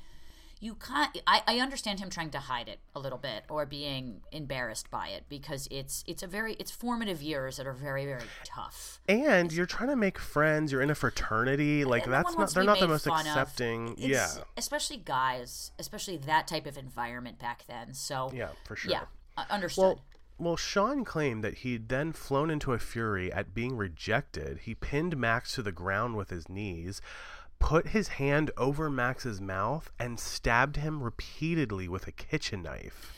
[0.62, 4.20] you can't I, I understand him trying to hide it a little bit or being
[4.30, 8.22] embarrassed by it because it's it's a very it's formative years that are very very
[8.44, 10.70] tough And you're trying to make friends.
[10.70, 11.84] You're in a fraternity.
[11.84, 12.54] Like no that's not.
[12.54, 13.94] They're not the most accepting.
[13.94, 14.28] It's- Yeah.
[14.56, 18.92] especially guys especially that type of environment back then so Yeah, for sure.
[18.92, 19.02] yeah
[19.36, 20.00] uh, understood Well,
[20.38, 24.60] well, Shaun claimed that he'd then flown into a fury at being rejected.
[24.62, 27.00] He pinned Max to the ground with his knees,
[27.62, 33.14] put his hand over Max's mouth, and stabbed him repeatedly with a kitchen knife.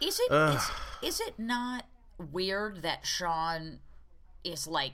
[0.00, 0.70] Is it is,
[1.02, 1.86] is it not
[2.32, 3.78] weird that Shaun
[4.42, 4.92] is like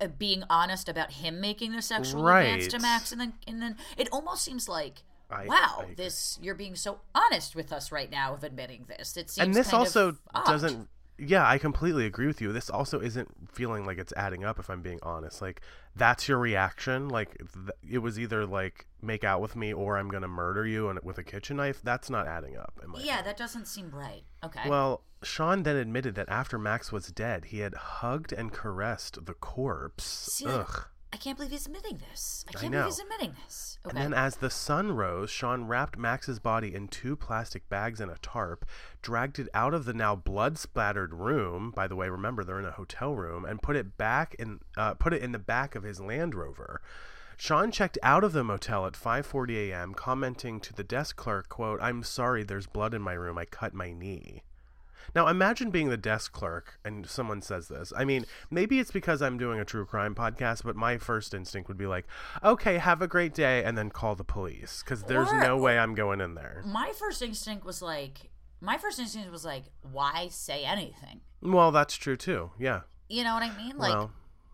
[0.00, 3.76] uh, being honest about him making the sexual advance to Max and then and then
[3.96, 8.10] it almost seems like I- wow I this you're being so honest with us right
[8.10, 10.88] now of admitting this it seems and this also doesn't.
[11.24, 12.52] Yeah, I completely agree with you.
[12.52, 14.58] This also isn't feeling like it's adding up.
[14.58, 15.60] If I'm being honest, like
[15.94, 17.08] that's your reaction.
[17.08, 20.88] Like th- it was either like make out with me or I'm gonna murder you
[20.88, 21.80] and with a kitchen knife.
[21.82, 22.80] That's not adding up.
[22.82, 26.90] In my yeah that doesn't seem right okay Well, Shaun then admitted that after Max
[26.90, 30.04] was dead, he had hugged and caressed the corpse.
[30.04, 30.86] See, Ugh.
[31.12, 32.78] I can't believe he's admitting this I can't know.
[32.78, 36.74] believe he's admitting this okay And then as the sun rose, Shaun wrapped Max's body
[36.74, 38.64] in two plastic bags and a tarp,
[39.02, 41.70] dragged it out of the now blood-splattered room.
[41.70, 44.94] By the way, remember they're in a hotel room, and put it back in uh,
[44.94, 46.80] put it in the back of his Land Rover.
[47.36, 51.80] Shaun checked out of the motel at 5:40 a.m., commenting to the desk clerk, "quote
[51.82, 53.36] I'm sorry, there's blood in my room.
[53.36, 54.44] I cut my knee."
[55.14, 57.92] Now imagine being the desk clerk and someone says this.
[57.96, 61.68] I mean, maybe it's because I'm doing a true crime podcast, but my first instinct
[61.68, 62.06] would be like,
[62.42, 65.78] "Okay, have a great day," and then call the police because there's Or- no way
[65.78, 66.62] I'm going in there.
[66.64, 71.96] my first instinct was like my first instinct was like why say anything Well, that's
[71.96, 72.52] true too.
[72.58, 72.82] Yeah.
[73.08, 73.76] You know what I mean?
[73.76, 74.12] Like, Well.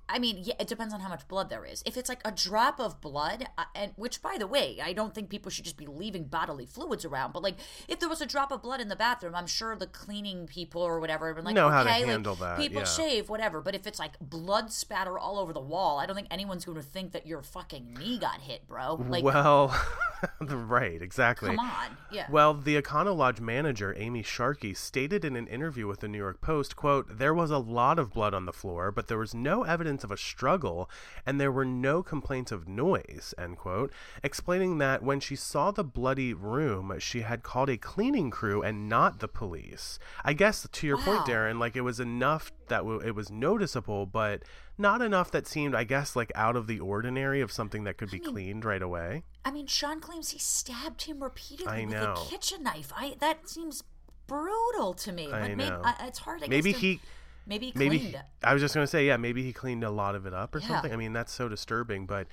[0.09, 1.83] I mean, yeah, it depends on how much blood there is.
[1.85, 5.15] If it's like a drop of blood, uh, and which, by the way, I don't
[5.15, 7.33] think people should just be leaving bodily fluids around.
[7.33, 7.57] But like,
[7.89, 10.83] if there was a drop of blood in the bathroom, I'm sure the cleaning people
[10.83, 12.87] or whatever would like, Know how to okay, handle like, that, People yeah.
[12.87, 13.61] shave, whatever.
[13.61, 16.79] But if it's like blood spatter all over the wall, I don't think anyone's going
[16.79, 18.95] to think that your fucking knee got hit, bro.
[19.09, 19.69] Like, well,
[20.41, 21.51] right, exactly.
[21.51, 22.27] come on, yeah.
[22.31, 26.41] Well, the Econo Lodge manager, Amy Sharkey, stated in an interview with the New York
[26.41, 29.63] Post, quote, There was a lot of blood on the floor, but there was no
[29.65, 30.91] evidence of a struggle,
[31.27, 33.93] and there were no complaints of noise, end quote,
[34.23, 38.89] explaining that when she saw the bloody room, she had called a cleaning crew and
[38.89, 39.99] not the police.
[40.25, 44.07] I guess, to your point, Daryn, like, it was enough that w- it was noticeable,
[44.07, 44.43] but
[44.77, 48.11] not enough that seemed, I guess, like out of the ordinary of something that could
[48.11, 49.25] be cleaned right away.
[49.49, 52.93] I mean, Shaun claims he stabbed him repeatedly I with a kitchen knife.
[52.95, 53.83] I that seems
[54.27, 55.33] brutal to me.
[55.33, 55.81] I but maybe know.
[55.83, 56.43] I, it's hard.
[56.43, 57.01] I Maybe guess to- he.
[57.47, 58.25] maybe he maybe cleaned he- it.
[58.45, 60.59] I was just gonna say, yeah, maybe he cleaned a lot of it up or
[60.59, 60.69] Yeah.
[60.69, 60.93] something.
[60.93, 62.05] I mean, that's so disturbing.
[62.05, 62.27] But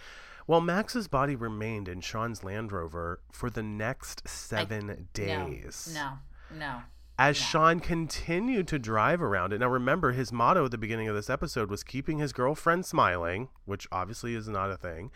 [0.45, 5.89] well, Max's body remained in Shaun's Land Rover for the next seven days.
[5.93, 6.20] No,
[6.51, 6.76] no, no.
[7.18, 9.59] As Shaun continued to drive around it.
[9.59, 13.47] Now, remember, his motto at the beginning of this episode was keeping his girlfriend smiling,
[13.63, 15.11] which obviously is not a thing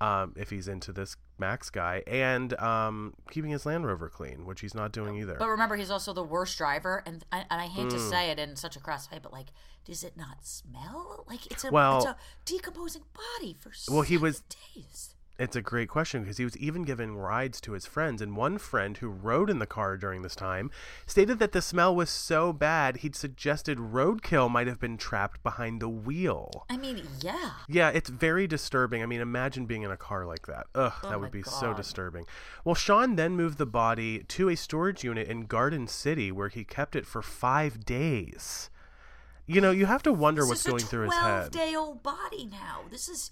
[0.00, 4.60] um, if he's into this Max guy, and um, keeping his Land Rover clean, which
[4.60, 5.36] he's not doing either.
[5.38, 7.88] But remember, he's also the worst driver, and I, and I hate Hmm.
[7.90, 9.48] to say it in such a crass way, but like,
[9.84, 11.24] does it not smell?
[11.28, 13.02] Like it's a Well- it's a decomposing
[13.38, 14.42] body for Well, he was-
[14.74, 15.14] days.
[15.38, 18.58] It's a great question because he was even giving rides to his friends, and one
[18.58, 20.68] friend who rode in the car during this time
[21.06, 25.80] stated that the smell was so bad he'd suggested roadkill might have been trapped behind
[25.80, 26.66] the wheel.
[26.68, 27.50] I mean, yeah.
[27.68, 29.00] Yeah, it's very disturbing.
[29.00, 30.66] I mean, imagine being in a car like that.
[30.74, 32.24] Ugh, Oh that would be so disturbing.
[32.64, 36.64] Well, Shaun then moved the body to a storage unit in Garden City where he
[36.64, 38.70] kept it for five days.
[39.46, 41.52] You know, you have to wonder This what's going through his head.
[41.52, 42.80] day old body now.
[42.90, 43.30] This is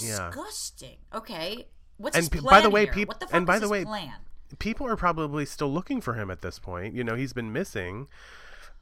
[0.00, 0.96] disgusting.
[1.14, 1.66] Okay,
[1.96, 3.06] what's And his plan by the way, here?
[3.06, 4.14] what the fuck and by is the way, plan?
[4.58, 6.94] people are probably still looking for him at this point.
[6.94, 8.08] You know, he's been missing.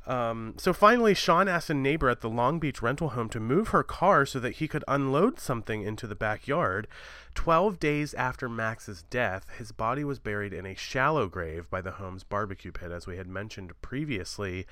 [0.07, 3.69] Um, so finally, Shaun asked a neighbor at the Long Beach rental home to move
[3.69, 6.89] her car so that he could unload something into the backyard.
[7.35, 11.93] Twelve days after Max's death, his body was buried in a shallow grave by the
[11.93, 14.67] home's barbecue pit, as we had mentioned previously.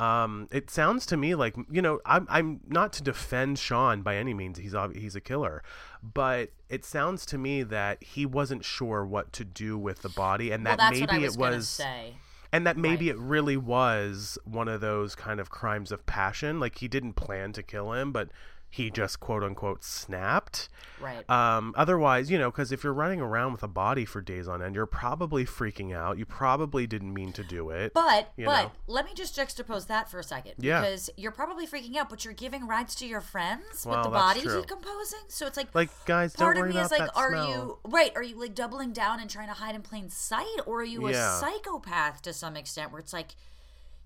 [0.00, 4.16] Um, it sounds to me like you know I'm I'm not to defend Shaun by
[4.16, 4.58] any means.
[4.58, 5.62] He's he's a killer,
[6.02, 10.50] but it sounds to me that he wasn't sure what to do with the body,
[10.52, 12.14] and Well, that that's maybe was, it was say.
[12.52, 13.16] and that maybe Right.
[13.16, 17.52] it really was one of those kind of crimes of passion like he didn't plan
[17.52, 18.30] to kill him but
[18.72, 20.68] he just quote unquote snapped.
[21.00, 21.28] Right.
[21.28, 24.62] Um, otherwise, you know, because if you're running around with a body for days on
[24.62, 26.18] end, you're probably freaking out.
[26.18, 27.92] You probably didn't mean to do it.
[27.94, 28.72] But but know.
[28.86, 30.54] let me just juxtapose that for a second.
[30.58, 30.82] Yeah.
[30.82, 34.10] Because you're probably freaking out, but you're giving rides to your friends Well, with the
[34.10, 34.60] body true.
[34.60, 35.20] decomposing.
[35.28, 37.48] So it's like Like, guys, don't part of me is like, are smell.
[37.48, 38.12] you right?
[38.14, 41.06] Are you like doubling down and trying to hide in plain sight, or are you
[41.08, 43.30] a psychopath to some extent, where it's like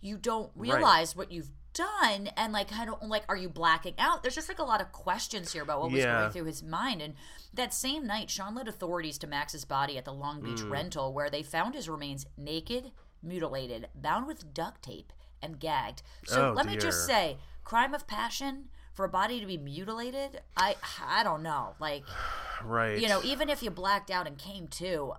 [0.01, 4.23] you don't realize what you've done, and like I don't like, are you blacking out?
[4.23, 6.21] There's just like a lot of questions here about what was Yeah.
[6.21, 7.03] going through his mind.
[7.03, 7.15] And
[7.53, 10.71] that same night, Shaun led authorities to Max's body at the Long Beach Mm.
[10.71, 15.13] rental, where they found his remains naked, mutilated, bound with duct tape,
[15.43, 16.03] and gagged.
[16.27, 18.71] So Oh, let me just say, crime of passion.
[18.95, 21.75] For a body to be mutilated, I I don't know.
[21.81, 22.05] Like
[22.63, 22.97] right.
[22.97, 25.15] you know, even if you blacked out and came to,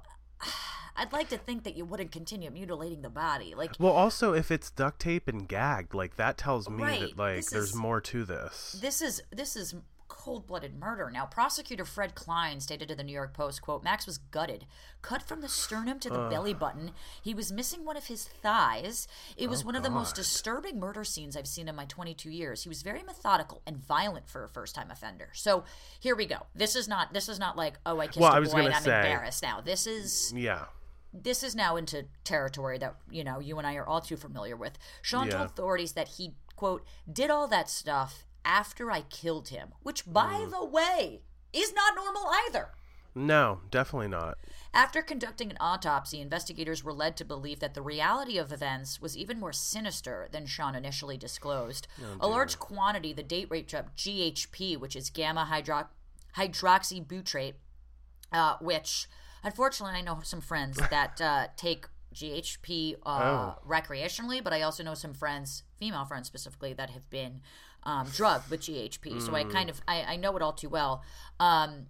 [0.96, 3.54] I'd like to think that you wouldn't continue mutilating the body.
[3.56, 7.18] Like, Well, also, if it's duct tape and gagged, like that tells me Right, that
[7.18, 8.78] like there's is- more to this.
[8.82, 9.76] this is this is
[10.08, 11.10] cold-blooded murder.
[11.12, 14.66] Now, prosecutor Fred Klein stated to the New York Post, "quote Max was gutted,
[15.02, 16.92] cut from the sternum to the belly button.
[17.22, 19.08] He was missing one of his thighs.
[19.36, 22.30] It was oh, one of the most disturbing murder scenes I've seen in my 22
[22.30, 22.64] years.
[22.64, 25.30] He was very methodical and violent for a first-time offender.
[25.34, 25.64] So
[26.00, 26.46] here we go.
[26.56, 28.84] This is not this is not like oh I kissed Well, a boy and I'm
[28.84, 29.60] say- embarrassed now.
[29.60, 30.66] This is Yeah.
[31.24, 34.56] This is now into territory that you know you and I are all too familiar
[34.56, 34.78] with.
[35.02, 35.38] Shaun Yeah.
[35.38, 40.42] told authorities that he quote did all that stuff after I killed him, which by
[40.42, 40.52] Mm.
[40.52, 41.22] the way
[41.54, 42.74] is not normal either.
[43.18, 44.38] No, definitely not.
[44.74, 49.16] After conducting an autopsy, investigators were led to believe that the reality of events was
[49.16, 51.88] even more sinister than Shaun initially disclosed.
[52.20, 55.88] a large quantity, the date rape drug GHP, which is gamma hydro-
[56.36, 57.56] hydroxybutrate,
[58.34, 59.08] uh, which
[59.46, 64.94] unfortunately I know some friends that uh, take GHP uh, recreationally, but I also know
[64.94, 67.42] some friends, female friends specifically, that have been
[67.84, 69.22] um, drugged with GHP.
[69.22, 71.04] So I kind of I, I know it all too well.
[71.40, 71.88] Um,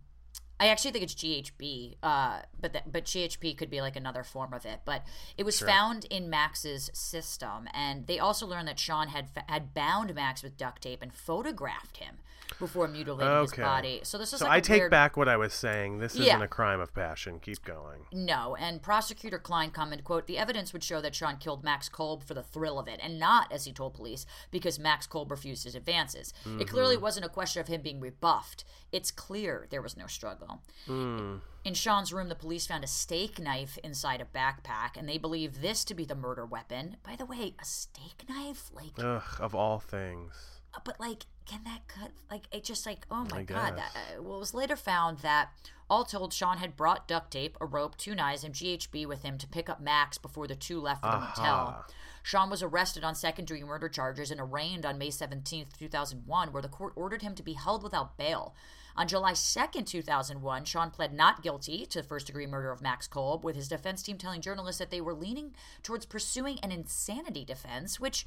[0.58, 4.54] I actually think it's GHB, uh, but that, but GHP could be like another form
[4.54, 4.82] of it.
[4.86, 5.04] But
[5.38, 10.16] it was found in Max's system, and they also learned that Sean had had bound
[10.16, 12.20] Max with duct tape and photographed him
[12.60, 13.62] before mutilating his Okay.
[13.62, 14.00] body.
[14.04, 16.00] So this is So like I a take weird- back what I was saying.
[16.00, 17.40] This isn't a crime of passion.
[17.40, 18.06] Keep going.
[18.12, 22.24] No, and prosecutor Klein commented, quote, the evidence would show that Shaun killed Max Kolb
[22.24, 25.64] for the thrill of it, and not, as he told police, because Max Kolb refused
[25.64, 26.34] his advances.
[26.46, 26.62] It mm-hmm.
[26.64, 28.64] clearly wasn't a question of him being rebuffed.
[28.92, 30.62] It's clear there was no struggle.
[30.88, 31.42] Mm.
[31.66, 35.62] In Shaun's room, the police found a steak knife inside a backpack, and they believe
[35.62, 36.98] this to be the murder weapon.
[37.04, 38.70] By the way, a steak knife?
[38.72, 40.55] Like, Ugh, of all things.
[40.84, 44.22] But like can that cut like it just like oh my I god that, uh,
[44.22, 45.50] well, it was later found that
[45.90, 49.38] all told shaun had brought duct tape a rope two knives and ghb with him
[49.38, 51.86] to pick up max before the two left for the motel
[52.24, 56.62] shaun was arrested on second degree murder charges and arraigned on may 17 2001 where
[56.62, 58.56] the court ordered him to be held without bail.
[58.98, 63.44] On July 2nd, 2001, Shaun pled not guilty to first degree murder of Max Kolb,
[63.44, 65.54] with his defense team telling journalists that they were leaning
[65.84, 68.26] towards pursuing an insanity defense, which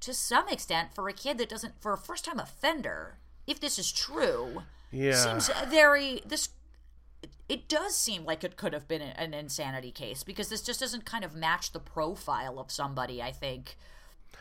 [0.00, 3.78] to some extent for a kid that doesn't for a first time offender if this
[3.78, 5.14] is true Yeah.
[5.14, 6.48] seems very this
[7.22, 10.80] it, it does seem like it could have been an insanity case because this just
[10.80, 13.76] doesn't kind of match the profile of somebody i think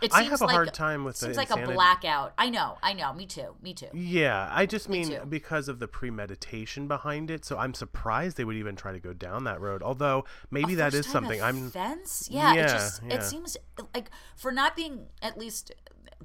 [0.02, 2.78] it I have a like, hard time with seems like insanity- a blackout i know
[2.82, 5.20] i know me too me too Yeah, I just mean too.
[5.28, 7.46] because of the premeditation behind it.
[7.46, 9.82] So I'm surprised they would even try to go down that road.
[9.84, 11.68] Although maybe that is something I'm.
[11.68, 12.28] offense?
[12.32, 13.14] Yeah, Yeah, it just yeah.
[13.16, 13.58] it seems
[13.94, 15.72] like for not being at least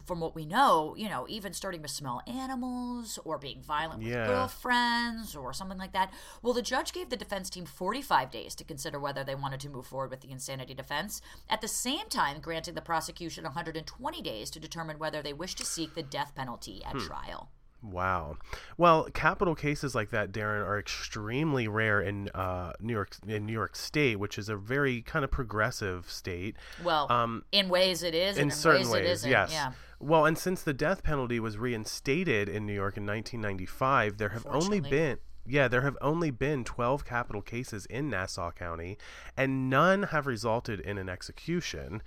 [0.05, 4.09] from what we know, you know, even starting with small animals or being violent with
[4.13, 4.27] Yeah.
[4.27, 6.13] girlfriends or something like that.
[6.43, 9.69] Well, the judge gave the defense team 45 days to consider whether they wanted to
[9.69, 11.21] move forward with the insanity defense.
[11.49, 15.65] At the same time, granting the prosecution 120 days to determine whether they wish to
[15.65, 16.99] seek the death penalty at Hmm.
[17.07, 17.51] trial.
[17.91, 18.37] Wow.
[18.77, 23.53] Well, capital cases like that, Daryn, are extremely rare in uh, New York in New
[23.53, 26.57] York State, which is a very kind of progressive state.
[26.83, 29.31] Well, Um, in ways it is, in and in certain ways, it ways, isn't.
[29.31, 29.53] yes.
[29.53, 29.73] Yeah.
[29.99, 34.47] Well, and since the death penalty was reinstated in New York in 1995, there have
[34.47, 35.19] only been
[35.49, 38.99] yeah, there have only been 12 capital cases in Nassau County,
[39.37, 42.03] and none have resulted in an execution.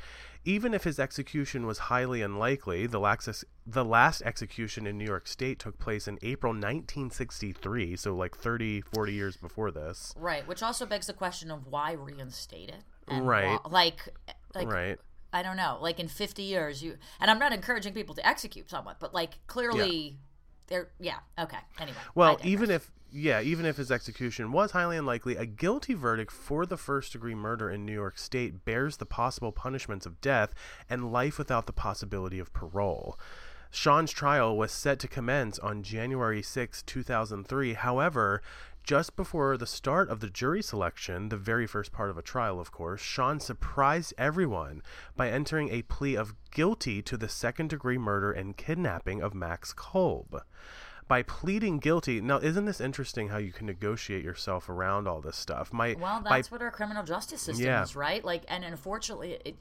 [0.45, 5.27] Even if his execution was highly unlikely, the last, the last execution in New York
[5.27, 10.13] State took place in April 1963, so like 30, 40 years before this.
[10.17, 12.83] Right, which also begs the question of why reinstate it.
[13.07, 13.59] And Right.
[13.63, 14.13] why- like,
[14.55, 14.99] like Right.
[15.31, 15.77] I don't know.
[15.81, 19.45] Like in 50 years, you and I'm not encouraging people to execute someone, but like
[19.45, 20.17] clearly,
[20.67, 21.59] they're yeah okay.
[21.79, 26.32] Anyway, Well, even if yeah, even if his execution was highly unlikely, a guilty verdict
[26.32, 30.53] for the first degree murder in New York State bears the possible punishments of death
[30.89, 33.18] and life without the possibility of parole.
[33.72, 37.74] Shaun's trial was set to commence on January 6, 2003.
[37.74, 38.41] However,
[38.84, 42.60] just before the start of the jury selection, the very first part of a trial,
[42.60, 44.82] of course, Shaun surprised everyone
[45.16, 49.74] by entering a plea of guilty to the second degree murder and kidnapping of Max
[49.74, 50.41] Kolb.
[51.10, 55.38] By pleading guilty, now isn't this interesting how you can negotiate yourself around all this
[55.38, 55.74] stuff?
[55.74, 57.82] My Well, by- that's what our criminal justice system Yeah.
[57.82, 58.24] is, right?
[58.24, 59.57] Like, and unfortunately, it,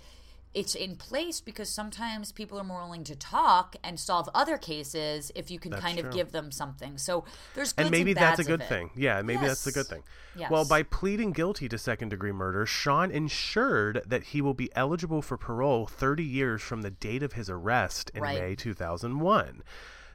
[0.53, 5.33] it's in place because sometimes people are more willing to talk and solve other cases
[5.35, 6.09] if you can That's kind true.
[6.11, 6.99] of give them something.
[6.99, 7.25] So
[7.55, 8.91] there's and maybe that's a good thing.
[8.95, 10.03] Yeah, maybe that's a good thing.
[10.37, 10.51] Yes.
[10.51, 15.23] Well, by pleading guilty to second degree murder, Shaun ensured that he will be eligible
[15.23, 18.39] for parole 30 years from the date of his arrest in Right.
[18.39, 19.63] May 2001.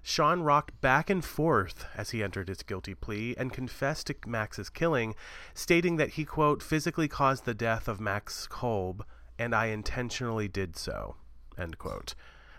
[0.05, 4.69] Shaun rocked back and forth as he entered his guilty plea and confessed to Max's
[4.69, 5.15] killing,
[5.53, 9.05] stating that he, quote, physically caused the death of Max Kolb
[9.39, 11.15] and I intentionally did so,
[11.57, 12.13] end quote.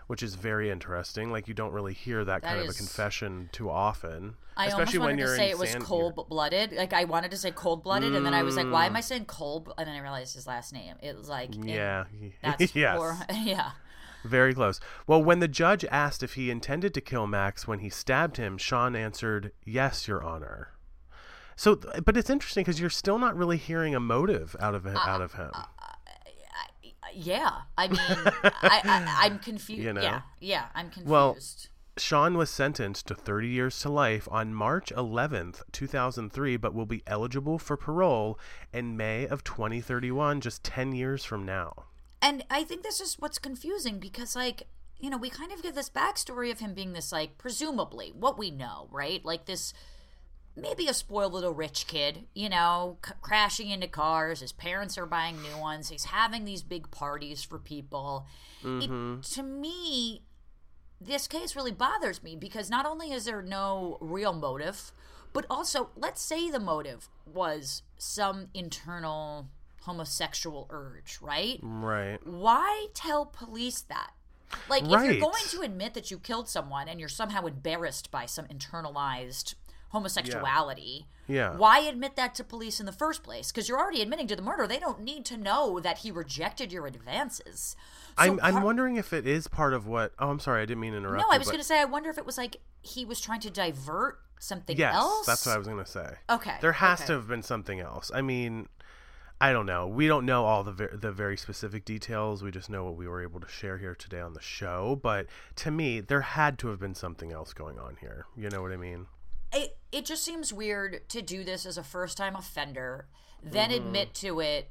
[0.07, 1.31] Which is very interesting.
[1.31, 4.35] Like, you don't really hear that, That kind of a confession too often.
[4.55, 6.71] I especially almost when wanted you're to say it was San- you're- cold blooded.
[6.73, 8.89] Like I wanted to say cold blooded, and then I was like, "Why Mm.
[8.91, 10.95] am I saying cold?" And then I realized his last name.
[11.01, 12.03] It was like, Yeah.
[12.43, 12.99] that's yes.
[12.99, 13.71] or, yeah.
[14.25, 14.79] Very close.
[15.07, 18.57] Well, when the judge asked if he intended to kill Max when he stabbed him,
[18.57, 20.69] Shaun answered, "Yes, Your Honor."
[21.55, 24.97] So, but it's interesting because you're still not really hearing a motive out of it,
[24.97, 25.51] out of him.
[25.53, 29.81] Uh, uh, uh, yeah, I mean, I, I'm confused.
[29.85, 30.01] You know?
[30.01, 31.09] Yeah, yeah, I'm confused.
[31.09, 31.37] Well,
[31.97, 37.03] Shaun was sentenced to 30 years to life on March 11th, 2003, but will be
[37.07, 38.37] eligible for parole
[38.73, 41.85] in May of 2031, just 10 years from now.
[42.25, 44.63] And I think this is what's confusing because, like,
[44.99, 48.39] you know, we kind of get this backstory of him being this, like, presumably what
[48.39, 49.23] we know, right?
[49.23, 49.75] Like this,
[50.55, 54.39] maybe a spoiled little rich kid, you know, c- crashing into cars.
[54.39, 55.89] His parents are buying new ones.
[55.89, 58.25] He's having these big parties for people.
[58.63, 59.21] It, mm-hmm.
[59.21, 60.23] to me,
[60.99, 64.91] this case really bothers me because not only is there no real motive,
[65.31, 69.49] but also, let's say the motive was some internal
[69.85, 71.59] homosexual urge, right?
[71.61, 72.19] Right.
[72.25, 74.11] Why tell police that?
[74.69, 78.25] Like, if you're going to admit that you killed someone and you're somehow embarrassed by
[78.25, 79.55] some internalized
[79.89, 81.55] homosexuality, Yeah.
[81.55, 83.51] why admit that to police in the first place?
[83.51, 84.67] Because you're already admitting to the murder.
[84.67, 87.75] They don't need to know that he rejected your advances.
[88.17, 90.13] So I'm, I'm wondering if it is part of what.
[90.19, 91.25] Oh, I'm sorry, I didn't mean to interrupt.
[91.27, 93.19] No, I was but- going to say, I wonder if it was like he was
[93.19, 95.25] trying to divert something Yes, else.
[95.25, 96.13] that's what I was going to say.
[96.29, 97.07] Okay, There has okay.
[97.07, 98.11] to have been something else.
[98.13, 98.67] I mean,
[99.41, 99.87] I don't know.
[99.87, 102.41] We don't know all the ver- the very specific details.
[102.41, 104.97] We just know what we were able to share here today on the show.
[105.01, 105.27] But
[105.57, 108.25] to me, there had to have been something else going on here.
[108.37, 109.07] You know what I mean?
[109.53, 113.07] it it just seems weird to do this as a first time offender,
[113.43, 113.85] then Mm-hmm.
[113.85, 114.69] admit to it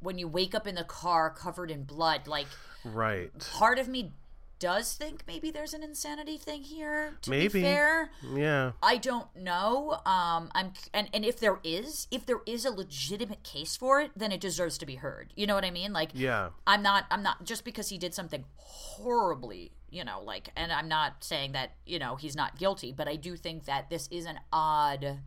[0.00, 2.26] when you wake up in the car covered in blood.
[2.26, 2.46] Like
[2.84, 3.30] Right.
[3.38, 4.12] part of me
[4.58, 7.16] does think maybe there's an insanity thing here.
[7.22, 7.48] To Maybe.
[7.60, 8.72] be fair, Yeah.
[8.82, 10.00] I don't know.
[10.06, 14.12] Um, I'm and and if there is, if there is a legitimate case for it,
[14.16, 15.32] then it deserves to be heard.
[15.36, 15.92] You know what I mean?
[15.92, 16.50] Like, Yeah.
[16.66, 17.04] I'm not.
[17.10, 19.72] I'm not just because he did something horribly.
[19.90, 23.16] You know, like, and I'm not saying that you know he's not guilty, but I
[23.16, 25.20] do think that this is an odd.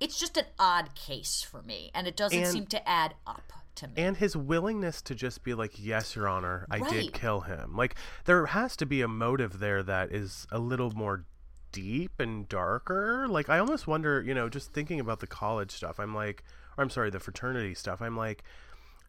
[0.00, 3.52] It's just an odd case for me, and it doesn't And- seem to add up
[3.76, 3.94] to me.
[3.96, 6.90] And his willingness to just be like, "Yes, Your Honor, I Right.
[6.90, 7.94] did kill him." Like
[8.24, 11.24] there has to be a motive there that is a little more
[11.72, 13.26] deep and darker.
[13.28, 15.98] Like I almost wonder, you know, just thinking about the college stuff.
[15.98, 16.44] I'm like,
[16.76, 18.00] or I'm sorry, the fraternity stuff.
[18.02, 18.44] I'm like,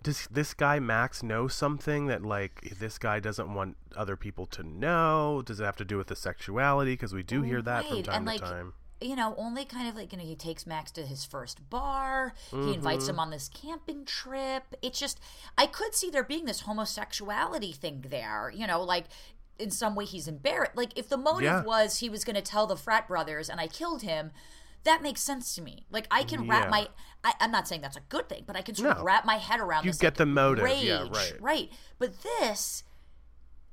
[0.01, 4.64] does this guy Max know something that like this guy doesn't want other people to
[4.64, 5.41] know?
[5.45, 6.93] Does it have to do with the sexuality?
[6.93, 8.74] Because we do hear that from time and, to like, time.
[9.03, 12.33] You know, only kind of like you know, he takes Max to his first bar.
[12.51, 13.11] He invites mm-hmm.
[13.11, 14.63] him on this camping trip.
[14.81, 15.19] It's just
[15.57, 18.51] I could see there being this homosexuality thing there.
[18.55, 19.05] You know, like
[19.59, 20.75] in some way he's embarrassed.
[20.75, 21.63] Like if the motive Yeah.
[21.63, 24.31] was he was going to tell the frat brothers and I killed him.
[24.83, 25.85] That makes sense to me.
[25.89, 26.69] Like I can wrap Yeah.
[26.69, 26.87] my.
[27.23, 29.37] I, I'm not saying that's a good thing, but I can sort of wrap my
[29.37, 29.85] head around.
[29.85, 31.33] You this, get like, the motive, Rage, yeah, right.
[31.39, 31.71] right.
[31.99, 32.83] But this,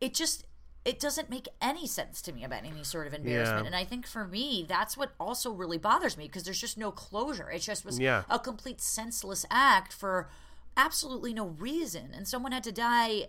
[0.01, 0.45] it just
[0.85, 3.67] it doesn't make any sense to me about any sort of embarrassment Yeah.
[3.67, 6.91] and i think for me that's what also really bothers me because there's just no
[6.91, 8.23] closure it just was Yeah.
[8.31, 10.29] a complete senseless act for
[10.77, 13.29] absolutely no reason and someone had to die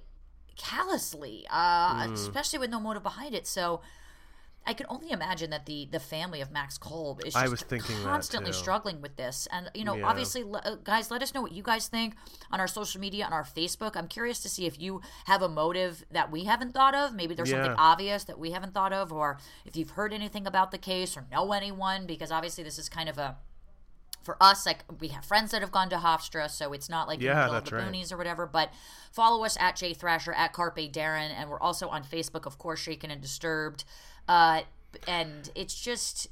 [0.55, 2.13] callously uh, Mm.
[2.13, 3.81] especially with no motive behind it so
[4.65, 7.61] I can only imagine that the the family of Max Kolb is just I was
[7.63, 10.05] thinking constantly struggling with this, and you know, Yeah.
[10.07, 12.15] obviously, le- uh, guys, let us know what you guys think
[12.51, 13.95] on our social media, on our Facebook.
[13.95, 17.15] I'm curious to see if you have a motive that we haven't thought of.
[17.15, 20.69] Maybe there's something obvious that we haven't thought of, or if you've heard anything about
[20.71, 23.37] the case or know anyone, because obviously this is kind of a
[24.23, 27.17] for us, like we have friends that have gone to Hofstra, so it's not like
[27.17, 27.91] in Yeah, the middle that's of the right.
[27.91, 28.45] boonies or whatever.
[28.45, 28.71] But
[29.11, 32.79] follow us at Jay Thrasher at Carpe Daryn, and we're also on Facebook, of course,
[32.79, 33.83] Shaken and Disturbed.
[34.31, 34.61] Uh,
[35.07, 36.27] and it's just,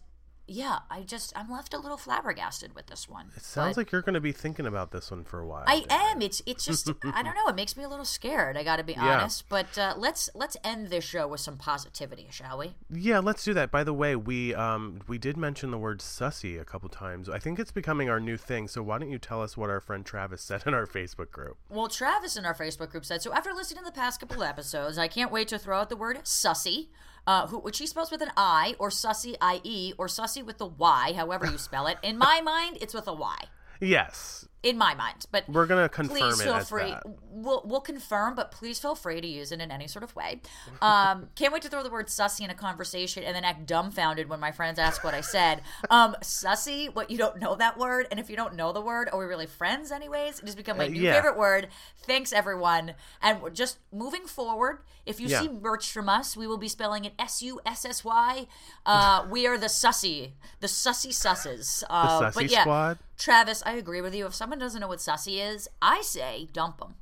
[0.47, 3.31] yeah, I just I'm left a little flabbergasted with this one.
[3.35, 5.65] It sounds like you're going to be thinking about this one for a while.
[5.67, 6.21] I am.
[6.21, 7.47] It's it's just I don't know.
[7.49, 8.57] It makes me a little scared.
[8.57, 9.19] I got to be Yeah.
[9.19, 9.49] honest.
[9.49, 12.73] But uh, let's let's end this show with some positivity, shall we?
[12.89, 13.69] Yeah, let's do that.
[13.69, 17.27] By the way, we um we did mention the word sussy a couple times.
[17.29, 18.67] I think it's becoming our new thing.
[18.67, 21.57] So why don't you tell us what our friend Travis said in our Facebook group?
[21.69, 23.33] Well, Travis in our Facebook group said so.
[23.33, 26.17] After listening to the past couple episodes, I can't wait to throw out the word
[26.23, 26.87] sussy,
[27.29, 30.57] uh, who, which he spells with an I, or sussy I E, or sussy with
[30.57, 31.99] the Y, however you spell it.
[32.01, 33.37] In my mind, it's with a Y.
[33.79, 36.91] Yes, In my mind, but we're gonna confirm please it feel free.
[36.91, 37.03] that.
[37.31, 40.41] We'll we'll confirm, but please feel free to use it in any sort of way.
[40.81, 44.27] Um, can't wait to throw the word sussy in a conversation and then act dumbfounded
[44.27, 45.61] when my friends ask what I said.
[45.89, 49.07] Um, sussy, what you don't know that word, and if you don't know the word,
[49.13, 49.93] are we really friends?
[49.93, 51.13] Anyways, it has become my Uh, new yeah.
[51.13, 51.69] favorite word.
[52.03, 54.79] Thanks everyone, and we're just moving forward.
[55.05, 55.39] If you Yeah.
[55.39, 58.45] see merch from us, we will be spelling it S U S S Y.
[58.85, 61.81] Uh, we are the sussy, the sussy susses.
[61.89, 62.97] Uh, Sussy but yeah, Squad?
[63.19, 64.25] Travis, I agree with you.
[64.25, 66.95] If someone doesn't know what sussy is, I say dump them.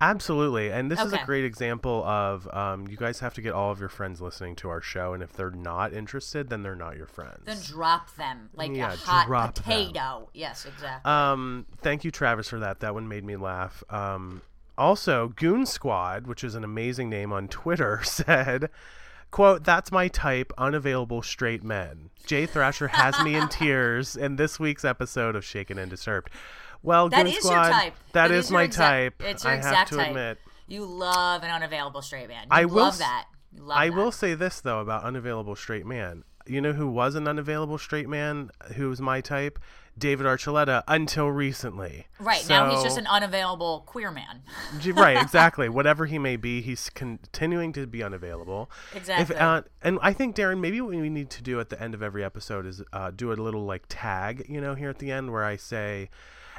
[0.00, 3.70] Absolutely, and this is a great example of um, you guys have to get all
[3.70, 6.96] of your friends listening to our show, and if they're not interested, then they're not
[6.96, 7.40] your friends.
[7.44, 9.64] Then drop them like Yeah, a hot drop them.
[9.64, 10.28] potato.
[10.34, 11.10] Yes, exactly.
[11.10, 12.80] Um, thank you, Travis, for that.
[12.80, 13.82] That one made me laugh.
[13.90, 14.42] Um,
[14.78, 18.70] also, Goon Squad, which is an amazing name on Twitter, said,
[19.30, 20.52] "quote That's my type.
[20.58, 22.10] Unavailable straight men.
[22.26, 26.30] Jay Thrasher has me in tears in this week's episode of Shaken and Disturbed."
[26.82, 27.94] Well, that Goon is Squad, your type.
[28.12, 29.28] That It is, your my exact- type.
[29.28, 30.08] It's your I exact have to type.
[30.08, 30.38] admit.
[30.68, 32.42] You love an unavailable straight man.
[32.44, 33.26] You I will love that.
[33.58, 33.96] Love I that.
[33.96, 36.22] will say this though about unavailable straight man.
[36.46, 39.58] You know who was an unavailable straight man who was my type?
[39.98, 42.06] David Archuleta until recently.
[42.18, 44.42] Right now, he's just an unavailable queer man.
[44.96, 45.68] Right, exactly.
[45.70, 48.70] Whatever he may be, he's continuing to be unavailable.
[48.94, 49.34] Exactly.
[49.34, 51.94] If, uh, and I think Daryn, maybe what we need to do at the end
[51.94, 55.10] of every episode is uh, do a little like tag, you know, here at the
[55.10, 56.10] end where I say.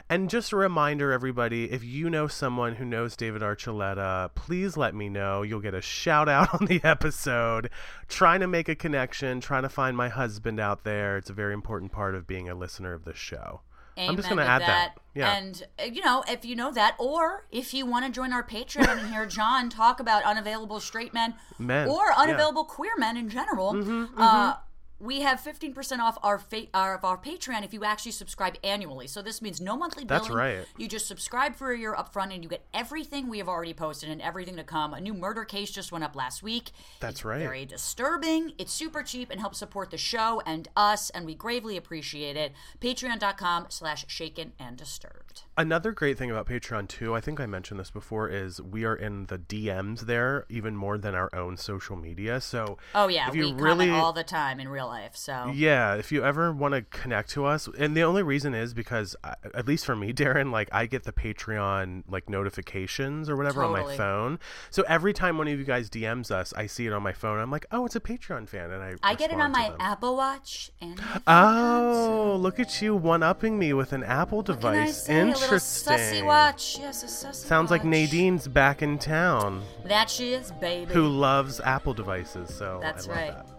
[0.09, 4.95] And just a reminder, everybody, if you know someone who knows David Archuleta, please let
[4.95, 5.41] me know.
[5.41, 7.69] You'll get a shout out on the episode.
[8.07, 11.17] Trying to make a connection, trying to find my husband out there.
[11.17, 13.61] It's a very important part of being a listener of this show.
[13.97, 14.95] I'm just going to add that.
[15.15, 15.35] Yeah.
[15.35, 18.43] And uh, you know, if you know that, or if you want to join our
[18.43, 22.11] Patreon and hear John talk about unavailable straight men, Men, or yeah.
[22.11, 24.55] Mm-hmm, unavailable queer men in general, uh,
[24.99, 29.07] we have 15% off our, fa- our of our Patreon if you actually subscribe annually.
[29.07, 30.23] So this means no monthly billing.
[30.23, 30.65] That's right.
[30.77, 34.09] You just subscribe for a year upfront and you get everything we have already posted
[34.09, 34.93] and everything to come.
[34.93, 36.71] A new murder case just went up last week.
[36.99, 37.39] That's It's right.
[37.39, 38.53] Very disturbing.
[38.57, 42.53] It's super cheap and helps support the show and us, and we gravely appreciate it.
[42.81, 45.43] Patreon.com slash shaken and disturbed.
[45.57, 48.95] Another great thing about Patreon too, I think I mentioned this before, is we are
[48.95, 52.41] in the DMs there even more than our own social media.
[52.41, 55.15] So Oh yeah, if we you comment really all the time in real life.
[55.15, 58.73] So yeah, if you ever want to connect to us, and the only reason is
[58.73, 63.35] because, uh, at least for me, Daryn, like I get the Patreon like notifications or
[63.35, 64.39] whatever on my phone.
[64.69, 67.39] So every time one of you guys DMs us, I see it on my phone.
[67.39, 69.77] I'm like, oh, it's a Patreon fan, and I I get it on my them.
[69.79, 74.55] Apple Watch and Oh, look at you one upping me with an Apple What can
[74.67, 75.09] I device.
[75.09, 75.93] Interesting.
[75.93, 76.77] sussy watch.
[76.79, 77.83] Yes, a sussy Sounds like.
[77.83, 79.63] Nadine's back in town.
[79.85, 80.93] That she is, baby.
[80.93, 82.53] who loves Apple devices.
[82.53, 83.33] So That's I love right.
[83.33, 83.56] That.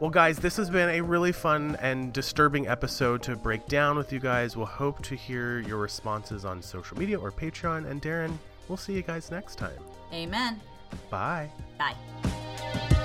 [0.00, 4.12] Well, guys, this has been a really fun and disturbing episode to break down with
[4.12, 4.56] you guys.
[4.56, 7.90] We'll hope to hear your responses on social media or Patreon.
[7.90, 8.38] And Daryn,
[8.68, 9.78] we'll see you guys next time.
[10.12, 10.60] Amen.
[11.10, 11.50] Bye.
[11.78, 13.04] Bye.